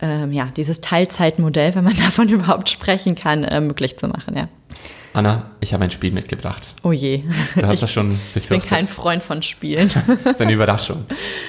ähm, 0.00 0.32
ja 0.32 0.48
dieses 0.56 0.80
Teilzeitmodell, 0.80 1.74
wenn 1.74 1.84
man 1.84 1.96
davon 2.04 2.28
überhaupt 2.28 2.68
sprechen 2.68 3.14
kann, 3.14 3.44
äh, 3.44 3.60
möglich 3.60 3.96
zu 3.96 4.08
machen, 4.08 4.36
ja. 4.36 4.48
Anna, 5.14 5.52
ich 5.60 5.72
habe 5.72 5.84
ein 5.84 5.92
Spiel 5.92 6.10
mitgebracht. 6.10 6.74
Oh 6.82 6.90
je. 6.90 7.22
Du 7.54 7.64
hast 7.66 7.74
ich, 7.74 7.80
das 7.80 7.92
schon 7.92 8.08
befürchtet. 8.08 8.42
Ich 8.42 8.48
bin 8.48 8.60
kein 8.62 8.88
Freund 8.88 9.22
von 9.22 9.42
Spielen. 9.42 9.88
das 10.24 10.34
ist 10.34 10.42
eine 10.42 10.52
Überraschung. 10.52 11.06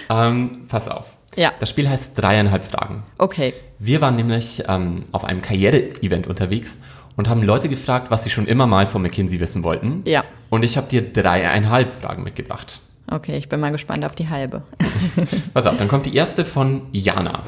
Ähm, 0.08 0.66
pass 0.68 0.88
auf. 0.88 1.08
Ja. 1.36 1.52
Das 1.60 1.72
Spiel 1.72 1.90
heißt 1.90 2.14
dreieinhalb 2.16 2.64
Fragen. 2.64 3.04
Okay. 3.18 3.54
Wir 3.80 4.02
waren 4.02 4.16
nämlich 4.18 4.64
ähm, 4.68 5.06
auf 5.12 5.26
einem 5.26 5.42
Karriere-Event 5.42 6.28
unterwegs 6.28 6.80
und 7.16 7.28
haben 7.28 7.42
Leute 7.42 7.68
gefragt, 7.68 8.12
was 8.12 8.24
sie 8.24 8.30
schon 8.30 8.46
immer 8.46 8.68
mal 8.68 8.86
von 8.86 9.02
McKinsey 9.02 9.40
wissen 9.40 9.64
wollten. 9.64 10.04
Ja. 10.06 10.24
Und 10.52 10.64
ich 10.64 10.78
habe 10.78 10.88
dir 10.88 11.02
dreieinhalb 11.02 11.92
Fragen 11.92 12.24
mitgebracht. 12.24 12.82
Okay, 13.12 13.36
ich 13.36 13.50
bin 13.50 13.60
mal 13.60 13.72
gespannt 13.72 14.06
auf 14.06 14.14
die 14.14 14.30
halbe. 14.30 14.62
Pass 15.56 15.66
auf, 15.66 15.76
dann 15.78 15.88
kommt 15.88 16.06
die 16.06 16.16
erste 16.16 16.46
von 16.46 16.84
Jana. 16.92 17.42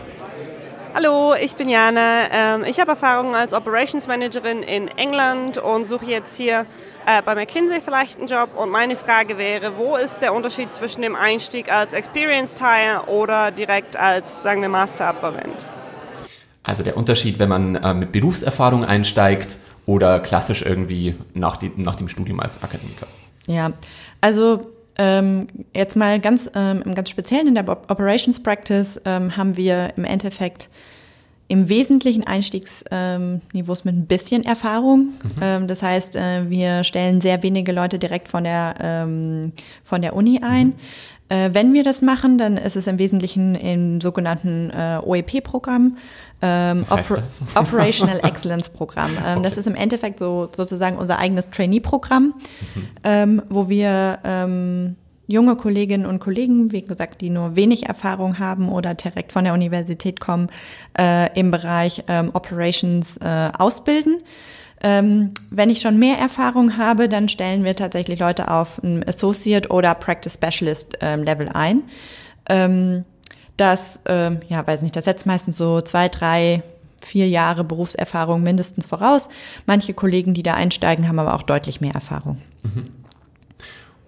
Hallo, 1.00 1.36
ich 1.40 1.56
bin 1.56 1.70
Jana. 1.70 2.24
Ähm, 2.32 2.64
ich 2.64 2.80
habe 2.80 2.90
Erfahrung 2.90 3.36
als 3.36 3.54
Operations 3.54 4.08
Managerin 4.08 4.64
in 4.64 4.88
England 4.88 5.60
und 5.60 5.86
suche 5.86 6.08
jetzt 6.08 6.36
hier 6.36 6.66
äh, 7.06 7.22
bei 7.22 7.36
McKinsey 7.36 7.82
vielleicht 7.86 8.18
einen 8.18 8.28
Job. 8.28 8.58
Und 8.58 8.72
meine 8.72 8.96
Frage 8.96 9.38
wäre, 9.38 9.78
wo 9.78 9.96
ist 9.96 10.24
der 10.24 10.34
Unterschied 10.34 10.74
zwischen 10.74 11.04
dem 11.04 11.16
Einstieg 11.16 11.72
als 11.72 11.94
Experienced 11.94 12.60
Hire 12.60 13.08
oder 13.10 13.52
direkt 13.52 13.96
als, 13.96 14.42
sagen 14.42 14.64
wir, 14.64 14.70
Masterabsolvent? 14.70 15.68
Also 16.64 16.82
der 16.82 16.98
Unterschied, 16.98 17.38
wenn 17.38 17.50
man 17.50 17.76
äh, 17.76 17.94
mit 17.94 18.12
Berufserfahrung 18.12 18.84
einsteigt 18.84 19.58
oder 19.86 20.20
klassisch 20.20 20.64
irgendwie 20.64 21.14
nach, 21.36 21.58
die, 21.58 21.72
nach 21.76 21.96
dem 21.96 22.08
Studium 22.08 22.40
als 22.40 22.64
Akademiker. 22.64 23.06
Ja, 23.46 23.72
also 24.20 24.72
ähm, 24.98 25.48
jetzt 25.76 25.96
mal 25.96 26.20
ganz 26.20 26.50
ähm, 26.56 26.82
im 26.84 26.96
ganz 26.96 27.12
Speziellen 27.12 27.48
in 27.48 27.56
der 27.56 27.70
Operations 27.70 28.42
Practice 28.42 29.00
ähm, 29.06 29.38
haben 29.38 29.56
wir 29.56 29.94
im 29.96 30.04
Endeffekt 30.04 30.70
im 31.48 31.70
Wesentlichen 31.70 32.26
Einstiegsniveaus 32.26 33.86
mit 33.86 33.96
ein 33.96 34.06
bisschen 34.06 34.44
Erfahrung. 34.44 35.14
Mhm. 35.24 35.32
Ähm, 35.42 35.68
das 35.68 35.82
heißt, 35.82 36.16
äh, 36.16 36.50
wir 36.50 36.84
stellen 36.84 37.22
sehr 37.22 37.42
wenige 37.44 37.72
Leute 37.72 38.00
direkt 38.00 38.28
von 38.28 38.44
der, 38.44 38.76
ähm, 38.82 39.54
von 39.84 40.02
der 40.02 40.16
Uni 40.16 40.42
ein. 40.44 40.68
Mhm. 40.68 40.74
Äh, 41.30 41.50
wenn 41.54 41.74
wir 41.74 41.84
das 41.84 42.02
machen, 42.02 42.38
dann 42.38 42.58
ist 42.58 42.76
es 42.76 42.88
im 42.88 43.00
Wesentlichen 43.00 43.56
im 43.56 44.00
sogenannten 44.02 44.70
äh, 44.70 45.00
OEP-Programm. 45.04 45.98
Ähm, 46.42 46.84
Oper 46.90 47.24
Operational 47.56 48.20
Excellence 48.24 48.70
Programm. 48.70 49.12
Ähm, 49.26 49.40
okay. 49.40 49.42
Das 49.44 49.58
ist 49.58 49.68
im 49.68 49.76
Endeffekt 49.76 50.20
so 50.20 50.50
sozusagen 50.56 50.98
unser 50.98 51.18
eigenes 51.20 51.50
Trainee-Programm, 51.50 52.34
mhm. 52.76 52.88
ähm, 53.04 53.42
wo 53.50 53.68
wir 53.70 54.20
ähm, 54.24 54.96
junge 55.28 55.56
Kolleginnen 55.56 56.06
und 56.06 56.20
Kollegen, 56.20 56.72
wie 56.72 56.82
gesagt, 56.82 57.22
die 57.22 57.30
nur 57.30 57.56
wenig 57.56 57.88
Erfahrung 57.88 58.40
haben 58.40 58.70
oder 58.70 58.94
direkt 58.94 59.34
von 59.34 59.44
der 59.44 59.54
Universität 59.54 60.20
kommen, 60.20 60.50
äh, 60.98 61.38
im 61.38 61.52
Bereich 61.52 62.04
ähm, 62.08 62.32
Operations 62.34 63.18
äh, 63.18 63.52
ausbilden. 63.58 64.22
Ähm, 64.82 65.32
wenn 65.50 65.70
ich 65.70 65.82
schon 65.82 65.98
mehr 65.98 66.18
Erfahrung 66.18 66.78
habe, 66.78 67.10
dann 67.10 67.30
stellen 67.30 67.64
wir 67.64 67.76
tatsächlich 67.76 68.20
Leute 68.20 68.50
auf 68.52 68.82
ein 68.84 69.08
Associate 69.08 69.70
oder 69.70 69.96
Practice 69.96 70.34
Specialist 70.34 71.00
ähm, 71.02 71.24
Level 71.24 71.50
ein. 71.50 71.84
Ähm, 72.48 73.04
das, 73.58 74.02
ähm, 74.06 74.40
ja, 74.50 74.66
weiß 74.66 74.84
nicht, 74.84 74.96
das 74.96 75.06
setzt 75.06 75.26
meistens 75.26 75.58
so 75.58 75.82
zwei, 75.82 76.10
drei, 76.10 76.62
vier 77.02 77.28
Jahre 77.28 77.64
Berufserfahrung 77.64 78.44
mindestens 78.44 78.86
voraus. 78.86 79.30
Manche 79.66 79.94
Kollegen, 79.94 80.36
die 80.36 80.44
da 80.44 80.54
einsteigen, 80.54 81.08
haben 81.08 81.20
aber 81.20 81.34
auch 81.34 81.44
deutlich 81.44 81.82
mehr 81.82 81.94
Erfahrung. 81.94 82.40
Mhm. 82.64 82.90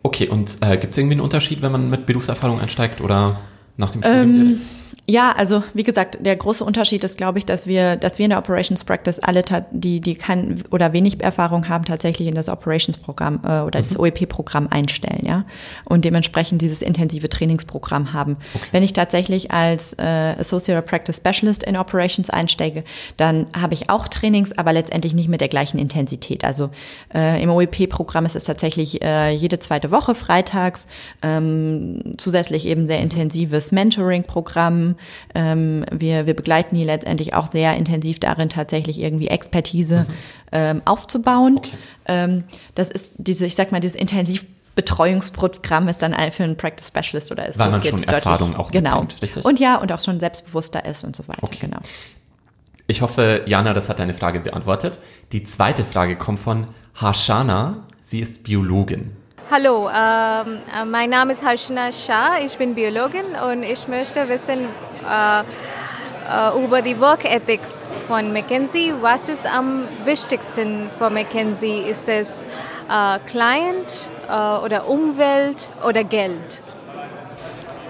Okay, 0.04 0.28
und 0.28 0.58
äh, 0.62 0.78
gibt 0.78 0.94
es 0.94 0.98
irgendwie 0.98 1.16
einen 1.16 1.22
Unterschied, 1.22 1.62
wenn 1.62 1.72
man 1.72 1.90
mit 1.90 2.06
Berufserfahrung 2.06 2.60
einsteigt 2.60 3.02
oder 3.02 3.40
nach 3.78 3.92
dem 3.92 4.02
Studium? 4.02 4.36
Ähm, 4.36 4.62
ja, 5.10 5.32
also 5.36 5.64
wie 5.74 5.82
gesagt, 5.82 6.20
der 6.24 6.36
große 6.36 6.64
Unterschied 6.64 7.04
ist, 7.04 7.18
glaube 7.18 7.40
ich, 7.40 7.46
dass 7.46 7.66
wir, 7.66 7.96
dass 7.96 8.20
wir 8.20 8.26
in 8.26 8.30
der 8.30 8.38
Operations 8.38 8.84
Practice 8.84 9.18
alle, 9.18 9.44
die, 9.72 10.02
die 10.02 10.14
kein 10.14 10.64
oder 10.70 10.94
wenig 10.94 11.24
Erfahrung 11.24 11.68
haben, 11.68 11.84
tatsächlich 11.84 12.28
in 12.28 12.36
das 12.36 12.48
Operations-Programm 12.48 13.42
äh, 13.44 13.62
oder 13.62 13.80
mhm. 13.80 13.84
das 13.84 13.98
OEP-Programm 13.98 14.68
einstellen, 14.70 15.26
ja, 15.26 15.46
und 15.86 16.06
dementsprechend 16.06 16.62
dieses 16.62 16.84
intensive 16.84 17.28
Trainingsprogramm 17.28 18.14
haben. 18.14 18.38
Okay. 18.54 18.68
Wenn 18.72 18.84
ich 18.84 18.94
tatsächlich 18.94 19.50
als 19.50 19.94
äh, 19.94 20.04
Associate 20.04 20.80
Practice 20.84 21.18
Specialist 21.18 21.64
in 21.64 21.76
Operations 21.76 22.30
einsteige, 22.30 22.84
dann 23.18 23.48
habe 23.60 23.74
ich 23.74 23.90
auch 23.90 24.08
Trainings, 24.10 24.56
aber 24.60 24.74
letztendlich 24.74 25.16
nicht 25.16 25.28
mit 25.28 25.42
der 25.42 25.48
gleichen 25.48 25.80
Intensität. 25.80 26.46
Also 26.46 26.70
äh, 27.16 27.42
im 27.42 27.50
OEP-Programm 27.50 28.28
ist 28.28 28.36
es 28.36 28.44
tatsächlich 28.44 29.02
äh, 29.02 29.32
jede 29.32 29.58
zweite 29.58 29.90
Woche 29.90 30.14
freitags, 30.14 30.86
ähm, 31.24 32.14
zusätzlich 32.18 32.68
eben 32.68 32.86
sehr 32.86 33.00
intensives 33.00 33.72
Mentoring-Programm 33.72 34.98
ähm, 35.36 35.86
wir, 35.92 36.26
wir 36.28 36.34
begleiten 36.34 36.76
die 36.76 36.84
letztendlich 36.84 37.34
auch 37.34 37.48
sehr 37.48 37.76
intensiv 37.76 38.20
darin, 38.20 38.50
tatsächlich 38.50 39.00
irgendwie 39.00 39.28
Expertise 39.28 40.06
mhm. 40.08 40.14
ähm, 40.52 40.82
aufzubauen. 40.86 41.58
Okay. 41.58 41.78
Ähm, 42.08 42.44
das 42.76 42.90
ist 42.90 43.16
diese, 43.18 43.46
ich 43.46 43.56
sag 43.56 43.72
mal, 43.72 43.80
dieses 43.80 43.96
intensiv 43.96 44.46
Betreuungsprogramm 44.76 45.90
ist 45.90 46.02
dann 46.02 46.16
für 46.32 46.44
einen 46.44 46.56
Practice 46.56 46.88
Specialist 46.88 47.34
oder 47.34 47.48
ist 47.48 47.60
Weil 47.60 47.70
man 47.70 47.84
schon 47.84 48.02
Erfahrung 48.04 48.56
auch 48.56 48.72
genau 48.72 49.02
mitbringt, 49.02 49.22
richtig? 49.22 49.44
und 49.44 49.60
ja 49.60 49.76
und 49.76 49.92
auch 49.92 50.00
schon 50.00 50.22
selbstbewusster 50.22 50.86
ist 50.86 51.04
und 51.04 51.18
so 51.18 51.28
weiter 51.28 51.44
okay. 51.44 51.58
genau. 51.60 51.80
Ich 52.88 53.02
hoffe, 53.02 53.44
Jana, 53.46 53.74
das 53.74 53.90
hat 53.90 54.00
deine 54.00 54.14
Frage 54.14 54.40
beantwortet. 54.40 54.98
Die 55.32 55.44
zweite 55.44 55.84
Frage 55.84 56.16
kommt 56.16 56.40
von 56.40 56.68
Harshana. 56.96 57.88
Sie 58.02 58.20
ist 58.20 58.44
Biologin. 58.44 59.12
Hallo, 59.52 59.90
ähm, 59.90 60.60
äh, 60.72 60.86
mein 60.86 61.10
Name 61.10 61.32
ist 61.32 61.44
Harshana 61.44 61.92
Shah, 61.92 62.38
ich 62.46 62.56
bin 62.60 62.76
Biologin 62.76 63.26
und 63.50 63.64
ich 63.64 63.88
möchte 63.88 64.30
wissen 64.30 64.60
äh, 65.10 65.40
äh, 65.40 66.64
über 66.64 66.84
die 66.84 67.00
Work 67.00 67.26
Ethics 67.26 67.90
von 68.06 68.32
McKinsey. 68.32 68.94
Was 69.02 69.28
ist 69.28 69.48
am 69.48 69.86
wichtigsten 70.06 70.88
für 70.96 71.10
McKinsey? 71.10 71.80
Ist 71.90 72.08
es 72.08 72.46
äh, 72.92 73.18
Client 73.26 74.08
äh, 74.28 74.34
oder 74.64 74.88
Umwelt 74.88 75.72
oder 75.84 76.04
Geld? 76.04 76.62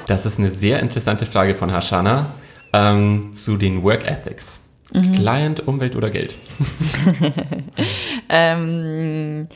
Das 0.07 0.25
ist 0.25 0.39
eine 0.39 0.51
sehr 0.51 0.79
interessante 0.79 1.25
Frage 1.25 1.55
von 1.55 1.73
Harshana 1.73 2.27
ähm, 2.71 3.33
zu 3.33 3.57
den 3.57 3.83
Work 3.83 4.05
Ethics. 4.05 4.61
Mhm. 4.93 5.13
Client, 5.13 5.67
Umwelt 5.67 5.97
oder 5.97 6.09
Geld? 6.09 6.37
ähm, 8.29 9.47
äh, 9.49 9.55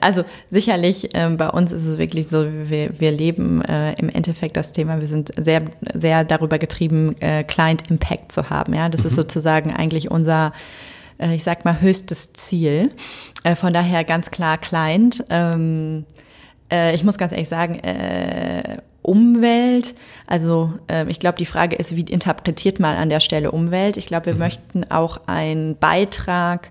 also 0.00 0.24
sicherlich 0.50 1.14
äh, 1.14 1.28
bei 1.30 1.48
uns 1.50 1.72
ist 1.72 1.84
es 1.84 1.98
wirklich 1.98 2.28
so, 2.28 2.46
wir, 2.46 2.98
wir 2.98 3.12
leben 3.12 3.62
äh, 3.62 3.92
im 3.94 4.08
Endeffekt 4.08 4.56
das 4.56 4.72
Thema, 4.72 5.00
wir 5.00 5.08
sind 5.08 5.32
sehr, 5.36 5.62
sehr 5.92 6.24
darüber 6.24 6.58
getrieben, 6.58 7.14
äh, 7.20 7.44
Client 7.44 7.90
Impact 7.90 8.32
zu 8.32 8.48
haben. 8.48 8.74
Ja, 8.74 8.88
das 8.88 9.02
mhm. 9.02 9.08
ist 9.08 9.16
sozusagen 9.16 9.74
eigentlich 9.74 10.10
unser, 10.10 10.52
äh, 11.20 11.34
ich 11.34 11.44
sag 11.44 11.64
mal, 11.64 11.80
höchstes 11.80 12.32
Ziel. 12.32 12.90
Äh, 13.44 13.56
von 13.56 13.72
daher 13.72 14.04
ganz 14.04 14.30
klar 14.30 14.56
Client. 14.56 15.24
Ähm, 15.28 16.06
äh, 16.72 16.94
ich 16.94 17.04
muss 17.04 17.18
ganz 17.18 17.32
ehrlich 17.32 17.48
sagen, 17.48 17.74
äh, 17.80 18.78
Umwelt. 19.02 19.94
Also 20.26 20.74
äh, 20.90 21.08
ich 21.08 21.18
glaube, 21.18 21.38
die 21.38 21.46
Frage 21.46 21.76
ist, 21.76 21.96
wie 21.96 22.02
interpretiert 22.02 22.78
man 22.78 22.96
an 22.96 23.08
der 23.08 23.20
Stelle 23.20 23.50
Umwelt? 23.50 23.96
Ich 23.96 24.06
glaube, 24.06 24.26
wir 24.26 24.34
mhm. 24.34 24.40
möchten 24.40 24.90
auch 24.90 25.22
einen 25.26 25.76
Beitrag 25.76 26.70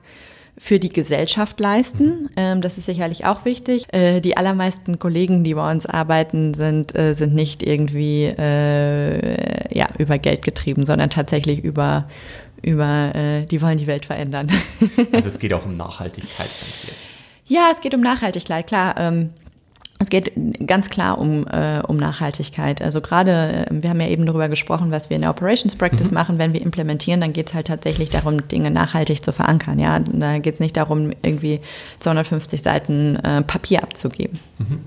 für 0.58 0.80
die 0.80 0.90
Gesellschaft 0.90 1.60
leisten. 1.60 2.30
Ähm, 2.36 2.62
das 2.62 2.78
ist 2.78 2.88
sicherlich 2.88 3.26
auch 3.26 3.46
wichtig. 3.46 3.86
Äh, 3.94 4.22
die 4.22 4.38
allermeisten 4.38 5.00
Kollegen, 5.00 5.44
die 5.44 5.54
bei 5.54 5.72
uns 5.72 5.86
arbeiten, 5.86 6.54
sind, 6.54 6.98
äh, 6.98 7.14
sind 7.14 7.36
nicht 7.36 7.64
irgendwie 7.64 8.26
äh, 8.26 9.78
ja, 9.78 9.88
über 9.98 10.18
Geld 10.18 10.44
getrieben, 10.44 10.86
sondern 10.86 11.10
tatsächlich 11.10 11.64
über, 11.64 12.10
über 12.62 13.14
äh, 13.16 13.46
die 13.46 13.62
wollen 13.62 13.78
die 13.78 13.88
Welt 13.88 14.06
verändern. 14.06 14.48
also 15.12 15.28
es 15.28 15.40
geht 15.40 15.54
auch 15.54 15.66
um 15.66 15.76
Nachhaltigkeit. 15.76 16.50
Ja, 17.46 17.70
es 17.72 17.82
geht 17.82 17.94
um 17.94 18.02
Nachhaltigkeit, 18.02 18.68
klar. 18.68 18.96
Ähm, 18.98 19.30
es 20.00 20.10
geht 20.10 20.32
ganz 20.66 20.90
klar 20.90 21.18
um, 21.18 21.48
äh, 21.48 21.82
um 21.88 21.98
Nachhaltigkeit. 21.98 22.82
Also 22.82 23.02
gerade, 23.02 23.66
äh, 23.70 23.82
wir 23.82 23.90
haben 23.90 24.00
ja 24.00 24.08
eben 24.08 24.26
darüber 24.26 24.48
gesprochen, 24.48 24.92
was 24.92 25.10
wir 25.10 25.16
in 25.16 25.22
der 25.22 25.32
Operations 25.32 25.76
Practice 25.76 26.12
mhm. 26.12 26.16
machen. 26.16 26.38
Wenn 26.38 26.54
wir 26.54 26.62
implementieren, 26.62 27.22
dann 27.22 27.34
geht 27.34 27.50
es 27.50 27.54
halt 27.56 27.68
tatsächlich 27.68 28.10
darum, 28.10 28.48
Dinge 28.48 28.70
nachhaltig 28.70 29.24
zu 29.24 29.32
verankern. 29.32 29.80
Ja, 29.80 30.00
da 30.00 30.38
geht 30.38 30.56
es 30.56 30.60
nicht 30.60 30.78
darum, 30.78 31.12
irgendwie 31.24 31.62
250 32.00 32.62
Seiten 32.62 33.16
äh, 33.18 33.42
Papier 33.42 33.82
abzugeben. 33.82 34.40
Mhm. 34.60 34.80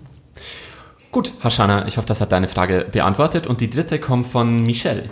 Gut, 1.11 1.33
Hashana, 1.43 1.89
ich 1.89 1.97
hoffe, 1.97 2.07
das 2.07 2.21
hat 2.21 2.31
deine 2.31 2.47
Frage 2.47 2.87
beantwortet. 2.91 3.49
Und 3.49 3.61
die 3.61 3.69
dritte 3.69 3.99
kommt 3.99 4.29
von 4.29 4.57
Michelle. 4.57 5.11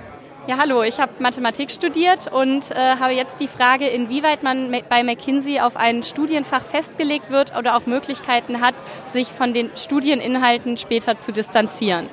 Ja, 0.48 0.56
hallo, 0.56 0.82
ich 0.82 0.98
habe 0.98 1.12
Mathematik 1.18 1.70
studiert 1.70 2.32
und 2.32 2.70
äh, 2.70 2.74
habe 2.74 3.12
jetzt 3.12 3.38
die 3.38 3.48
Frage, 3.48 3.86
inwieweit 3.86 4.42
man 4.42 4.74
bei 4.88 5.02
McKinsey 5.02 5.60
auf 5.60 5.76
ein 5.76 6.02
Studienfach 6.02 6.62
festgelegt 6.62 7.28
wird 7.28 7.54
oder 7.54 7.76
auch 7.76 7.84
Möglichkeiten 7.84 8.62
hat, 8.62 8.74
sich 9.04 9.26
von 9.26 9.52
den 9.52 9.68
Studieninhalten 9.76 10.78
später 10.78 11.18
zu 11.18 11.32
distanzieren. 11.32 12.06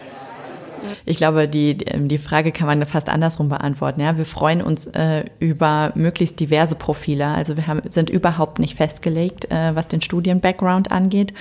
Ich 1.06 1.16
glaube, 1.16 1.48
die, 1.48 1.78
die 1.78 2.18
Frage 2.18 2.52
kann 2.52 2.68
man 2.68 2.86
fast 2.86 3.08
andersrum 3.08 3.48
beantworten. 3.48 4.02
Ja? 4.02 4.18
Wir 4.18 4.26
freuen 4.26 4.62
uns 4.62 4.88
äh, 4.88 5.24
über 5.40 5.94
möglichst 5.96 6.38
diverse 6.42 6.76
Profile. 6.76 7.28
Also 7.28 7.56
wir 7.56 7.68
haben, 7.68 7.82
sind 7.90 8.10
überhaupt 8.10 8.60
nicht 8.60 8.76
festgelegt, 8.76 9.50
äh, 9.50 9.74
was 9.76 9.88
den 9.88 10.02
Studien-Background 10.02 10.92
angeht. 10.92 11.32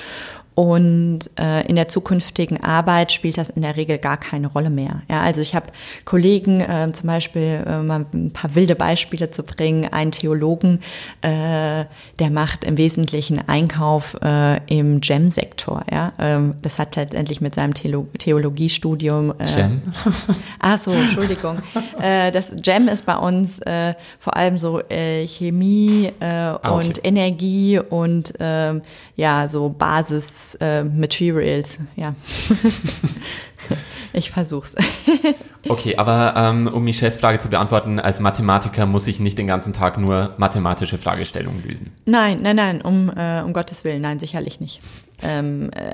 Und 0.55 1.31
äh, 1.37 1.67
in 1.67 1.75
der 1.75 1.89
zukünftigen 1.89 2.63
Arbeit 2.63 3.11
spielt 3.11 3.39
das 3.39 3.51
in 3.51 3.63
der 3.63 3.77
Regel 3.77 3.99
gar 3.99 4.17
keine 4.17 4.47
Rolle 4.47 4.71
mehr. 4.71 5.03
Ja, 5.11 5.21
also 5.23 5.41
ich 5.41 5.57
habe 5.57 5.67
Kollegen, 6.05 6.61
äh, 6.61 6.91
zum 6.93 7.09
Beispiel 7.09 7.65
äh, 7.67 7.83
mal 7.83 8.07
ein 8.15 8.31
paar 8.31 8.55
wilde 8.55 8.77
Beispiele 8.77 9.33
zu 9.33 9.43
bringen, 9.43 9.93
einen 9.93 10.13
Theologen, 10.13 10.81
äh, 11.23 11.85
der 12.21 12.31
macht 12.31 12.65
im 12.65 12.77
Wesentlichen 12.77 13.49
Einkauf 13.49 14.17
äh, 14.23 14.61
im 14.67 15.01
Gem-Sektor. 15.01 15.83
Ja, 15.91 16.13
ähm, 16.21 16.55
das 16.63 16.79
hat 16.79 16.95
letztendlich 16.95 17.41
mit 17.41 17.55
seinem 17.55 17.75
Theolo 17.75 18.07
Theologiestudium. 18.17 19.35
Äh, 19.39 19.57
Gem? 19.57 19.83
Ach 20.61 20.79
so, 20.79 20.93
Entschuldigung. 20.93 21.59
äh, 22.01 22.31
das 22.31 22.53
Gem 22.55 22.87
ist 22.87 23.07
bei 23.07 23.17
uns 23.17 23.59
äh, 23.61 23.95
vor 24.21 24.37
allem 24.37 24.59
so 24.59 24.81
äh, 24.89 25.27
Chemie 25.27 26.13
äh, 26.21 26.25
ah, 26.25 26.61
okay. 26.63 26.87
und 26.87 27.05
Energie 27.05 27.81
und 27.81 28.39
äh, 28.41 28.81
ja 29.17 29.49
so 29.49 29.69
Basis 29.69 30.44
äh, 30.57 30.85
Materials, 30.85 31.81
ja. 31.97 32.15
ich 34.13 34.31
versuch's. 34.31 34.75
okay, 35.69 35.97
aber 35.97 36.35
ähm, 36.37 36.67
um 36.67 36.85
Michelles 36.85 37.17
Frage 37.17 37.39
zu 37.39 37.49
beantworten, 37.49 37.99
als 37.99 38.21
Mathematiker 38.21 38.87
muss 38.87 39.07
ich 39.07 39.21
nicht 39.21 39.39
den 39.39 39.47
ganzen 39.47 39.73
Tag 39.73 39.99
nur 39.99 40.35
mathematische 40.37 40.99
Fragestellungen 40.99 41.63
lösen. 41.67 41.93
Nein, 42.05 42.41
nein, 42.43 42.57
nein, 42.57 42.83
um, 42.83 43.11
äh, 43.17 43.43
um 43.43 43.53
Gottes 43.53 43.85
Willen, 43.85 44.03
nein, 44.03 44.19
sicherlich 44.19 44.61
nicht. 44.61 44.81
Ähm, 45.23 45.71
äh, 45.75 45.93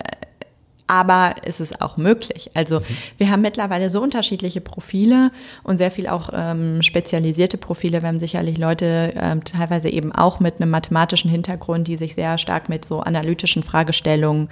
aber 0.91 1.37
es 1.45 1.61
ist 1.61 1.81
auch 1.81 1.97
möglich. 1.97 2.51
Also 2.55 2.81
mhm. 2.81 2.85
wir 3.17 3.31
haben 3.31 3.43
mittlerweile 3.43 3.91
so 3.91 4.03
unterschiedliche 4.03 4.61
Profile 4.61 5.31
und 5.63 5.79
sehr 5.79 5.93
viel 5.93 6.09
auch 6.09 6.31
ähm, 6.33 6.83
spezialisierte 6.83 7.59
Profile. 7.59 8.03
Wir 8.03 8.09
haben 8.09 8.19
sicherlich 8.19 8.59
Leute 8.59 9.15
ähm, 9.15 9.45
teilweise 9.45 9.89
eben 9.89 10.11
auch 10.11 10.41
mit 10.41 10.61
einem 10.61 10.71
mathematischen 10.71 11.31
Hintergrund, 11.31 11.87
die 11.87 11.97
sich 11.97 12.17
sehr 12.17 12.39
stark 12.39 12.69
mit 12.69 12.85
so 12.85 13.01
analytischen 13.01 13.63
Fragestellungen 13.63 14.49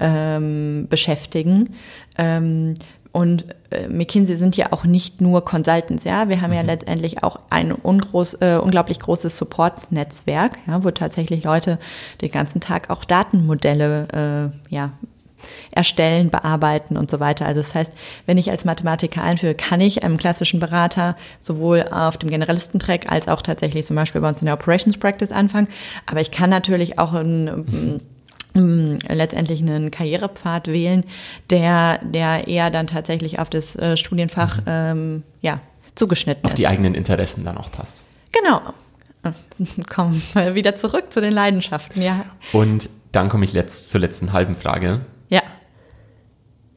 ähm, 0.00 0.86
beschäftigen. 0.88 1.74
Ähm, 2.16 2.72
und 3.12 3.44
äh, 3.68 3.88
McKinsey 3.88 4.36
sind 4.36 4.56
ja 4.56 4.72
auch 4.72 4.84
nicht 4.84 5.20
nur 5.20 5.44
Consultants, 5.44 6.04
ja. 6.04 6.30
Wir 6.30 6.40
haben 6.40 6.50
mhm. 6.50 6.56
ja 6.56 6.62
letztendlich 6.62 7.22
auch 7.22 7.40
ein 7.50 7.70
ungroß, 7.70 8.38
äh, 8.40 8.56
unglaublich 8.56 8.98
großes 8.98 9.36
Support-Netzwerk, 9.36 10.58
ja, 10.66 10.82
wo 10.82 10.90
tatsächlich 10.90 11.44
Leute 11.44 11.78
den 12.22 12.30
ganzen 12.30 12.62
Tag 12.62 12.88
auch 12.88 13.04
Datenmodelle 13.04 14.52
äh, 14.70 14.74
ja, 14.74 14.92
erstellen, 15.70 16.30
bearbeiten 16.30 16.96
und 16.96 17.10
so 17.10 17.20
weiter. 17.20 17.46
Also 17.46 17.60
das 17.60 17.74
heißt, 17.74 17.92
wenn 18.26 18.38
ich 18.38 18.50
als 18.50 18.64
Mathematiker 18.64 19.22
einführe, 19.22 19.54
kann 19.54 19.80
ich 19.80 20.04
einem 20.04 20.16
klassischen 20.16 20.60
Berater 20.60 21.16
sowohl 21.40 21.84
auf 21.90 22.16
dem 22.16 22.30
Generalistentrack 22.30 23.10
als 23.10 23.28
auch 23.28 23.42
tatsächlich 23.42 23.86
zum 23.86 23.96
Beispiel 23.96 24.20
bei 24.20 24.28
uns 24.28 24.40
in 24.40 24.46
der 24.46 24.54
Operations 24.54 24.96
Practice 24.98 25.32
anfangen. 25.32 25.68
Aber 26.06 26.20
ich 26.20 26.30
kann 26.30 26.50
natürlich 26.50 26.98
auch 26.98 27.12
ein 27.12 28.00
letztendlich 28.54 29.60
einen 29.60 29.90
Karrierepfad 29.90 30.68
wählen, 30.68 31.04
der, 31.50 31.98
der 32.02 32.48
eher 32.48 32.70
dann 32.70 32.86
tatsächlich 32.86 33.38
auf 33.38 33.48
das 33.48 33.76
äh, 33.76 33.96
Studienfach 33.96 34.60
ähm, 34.66 35.22
ja, 35.40 35.60
zugeschnitten 35.94 36.44
auf 36.44 36.52
ist. 36.52 36.58
die 36.58 36.66
eigenen 36.66 36.94
Interessen 36.94 37.44
dann 37.44 37.56
auch 37.56 37.70
passt. 37.70 38.04
Genau. 38.32 38.60
Kommen 39.88 40.20
wir 40.34 40.54
wieder 40.54 40.76
zurück 40.76 41.12
zu 41.12 41.20
den 41.20 41.32
Leidenschaften, 41.32 42.02
ja. 42.02 42.24
Und 42.52 42.90
dann 43.12 43.28
komme 43.28 43.44
ich 43.44 43.52
letzt, 43.52 43.90
zur 43.90 44.00
letzten 44.00 44.32
halben 44.32 44.56
Frage. 44.56 45.02
Ja. 45.32 45.42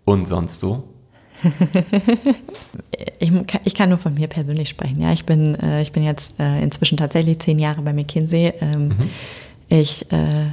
Und 0.06 0.28
sonst 0.28 0.60
so? 0.60 0.84
Ich, 3.20 3.30
kann- 3.48 3.62
ich 3.66 3.76
kann 3.76 3.90
nur 3.90 3.98
von 3.98 4.14
mir 4.14 4.28
persönlich 4.28 4.70
sprechen. 4.70 5.02
Ja, 5.02 5.12
ich 5.12 5.26
bin, 5.26 5.56
äh, 5.56 5.82
ich 5.82 5.92
bin 5.92 6.04
jetzt 6.04 6.40
äh, 6.40 6.62
inzwischen 6.62 6.98
tatsächlich 6.98 7.40
zehn 7.40 7.60
Jahre 7.60 7.82
bei 7.82 7.94
McKinsey. 7.94 8.54
Ähm, 8.62 8.92
Ich, 9.70 10.12
äh, 10.12 10.46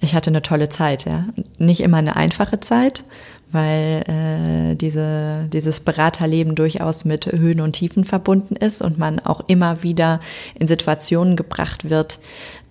ich 0.00 0.14
hatte 0.14 0.30
eine 0.30 0.42
tolle 0.42 0.68
Zeit. 0.68 1.04
Ja, 1.04 1.24
nicht 1.58 1.80
immer 1.80 1.98
eine 1.98 2.16
einfache 2.16 2.58
Zeit, 2.60 3.04
weil 3.52 4.04
äh, 4.06 4.74
diese, 4.74 5.48
dieses 5.52 5.80
Beraterleben 5.80 6.54
durchaus 6.54 7.04
mit 7.04 7.26
Höhen 7.26 7.60
und 7.60 7.72
Tiefen 7.72 8.04
verbunden 8.04 8.56
ist 8.56 8.82
und 8.82 8.98
man 8.98 9.18
auch 9.20 9.42
immer 9.46 9.82
wieder 9.82 10.20
in 10.58 10.68
Situationen 10.68 11.36
gebracht 11.36 11.88
wird, 11.88 12.18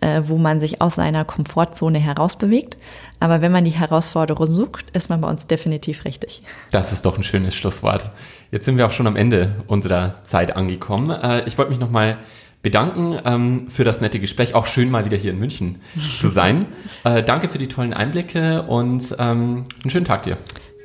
äh, 0.01 0.21
wo 0.25 0.37
man 0.37 0.59
sich 0.59 0.81
aus 0.81 0.95
seiner 0.95 1.25
Komfortzone 1.25 1.99
herausbewegt. 1.99 2.77
Aber 3.19 3.41
wenn 3.41 3.51
man 3.51 3.63
die 3.63 3.71
Herausforderung 3.71 4.45
sucht, 4.45 4.95
ist 4.95 5.09
man 5.09 5.21
bei 5.21 5.29
uns 5.29 5.47
definitiv 5.47 6.05
richtig. 6.05 6.43
Das 6.71 6.91
ist 6.91 7.05
doch 7.05 7.17
ein 7.17 7.23
schönes 7.23 7.55
Schlusswort. 7.55 8.11
Jetzt 8.51 8.65
sind 8.65 8.77
wir 8.77 8.85
auch 8.85 8.91
schon 8.91 9.07
am 9.07 9.15
Ende 9.15 9.55
unserer 9.67 10.23
Zeit 10.23 10.55
angekommen. 10.55 11.09
Äh, 11.09 11.47
ich 11.47 11.57
wollte 11.57 11.71
mich 11.71 11.79
nochmal 11.79 12.19
bedanken 12.61 13.17
ähm, 13.23 13.67
für 13.69 13.83
das 13.83 14.01
nette 14.01 14.19
Gespräch. 14.19 14.53
Auch 14.53 14.67
schön 14.67 14.89
mal 14.89 15.05
wieder 15.05 15.17
hier 15.17 15.31
in 15.31 15.39
München 15.39 15.81
zu 16.17 16.29
sein. 16.29 16.65
Äh, 17.03 17.23
danke 17.23 17.47
für 17.47 17.59
die 17.59 17.67
tollen 17.67 17.93
Einblicke 17.93 18.63
und 18.63 19.15
ähm, 19.19 19.63
einen 19.81 19.89
schönen 19.89 20.03
Tag 20.03 20.23
dir. 20.23 20.37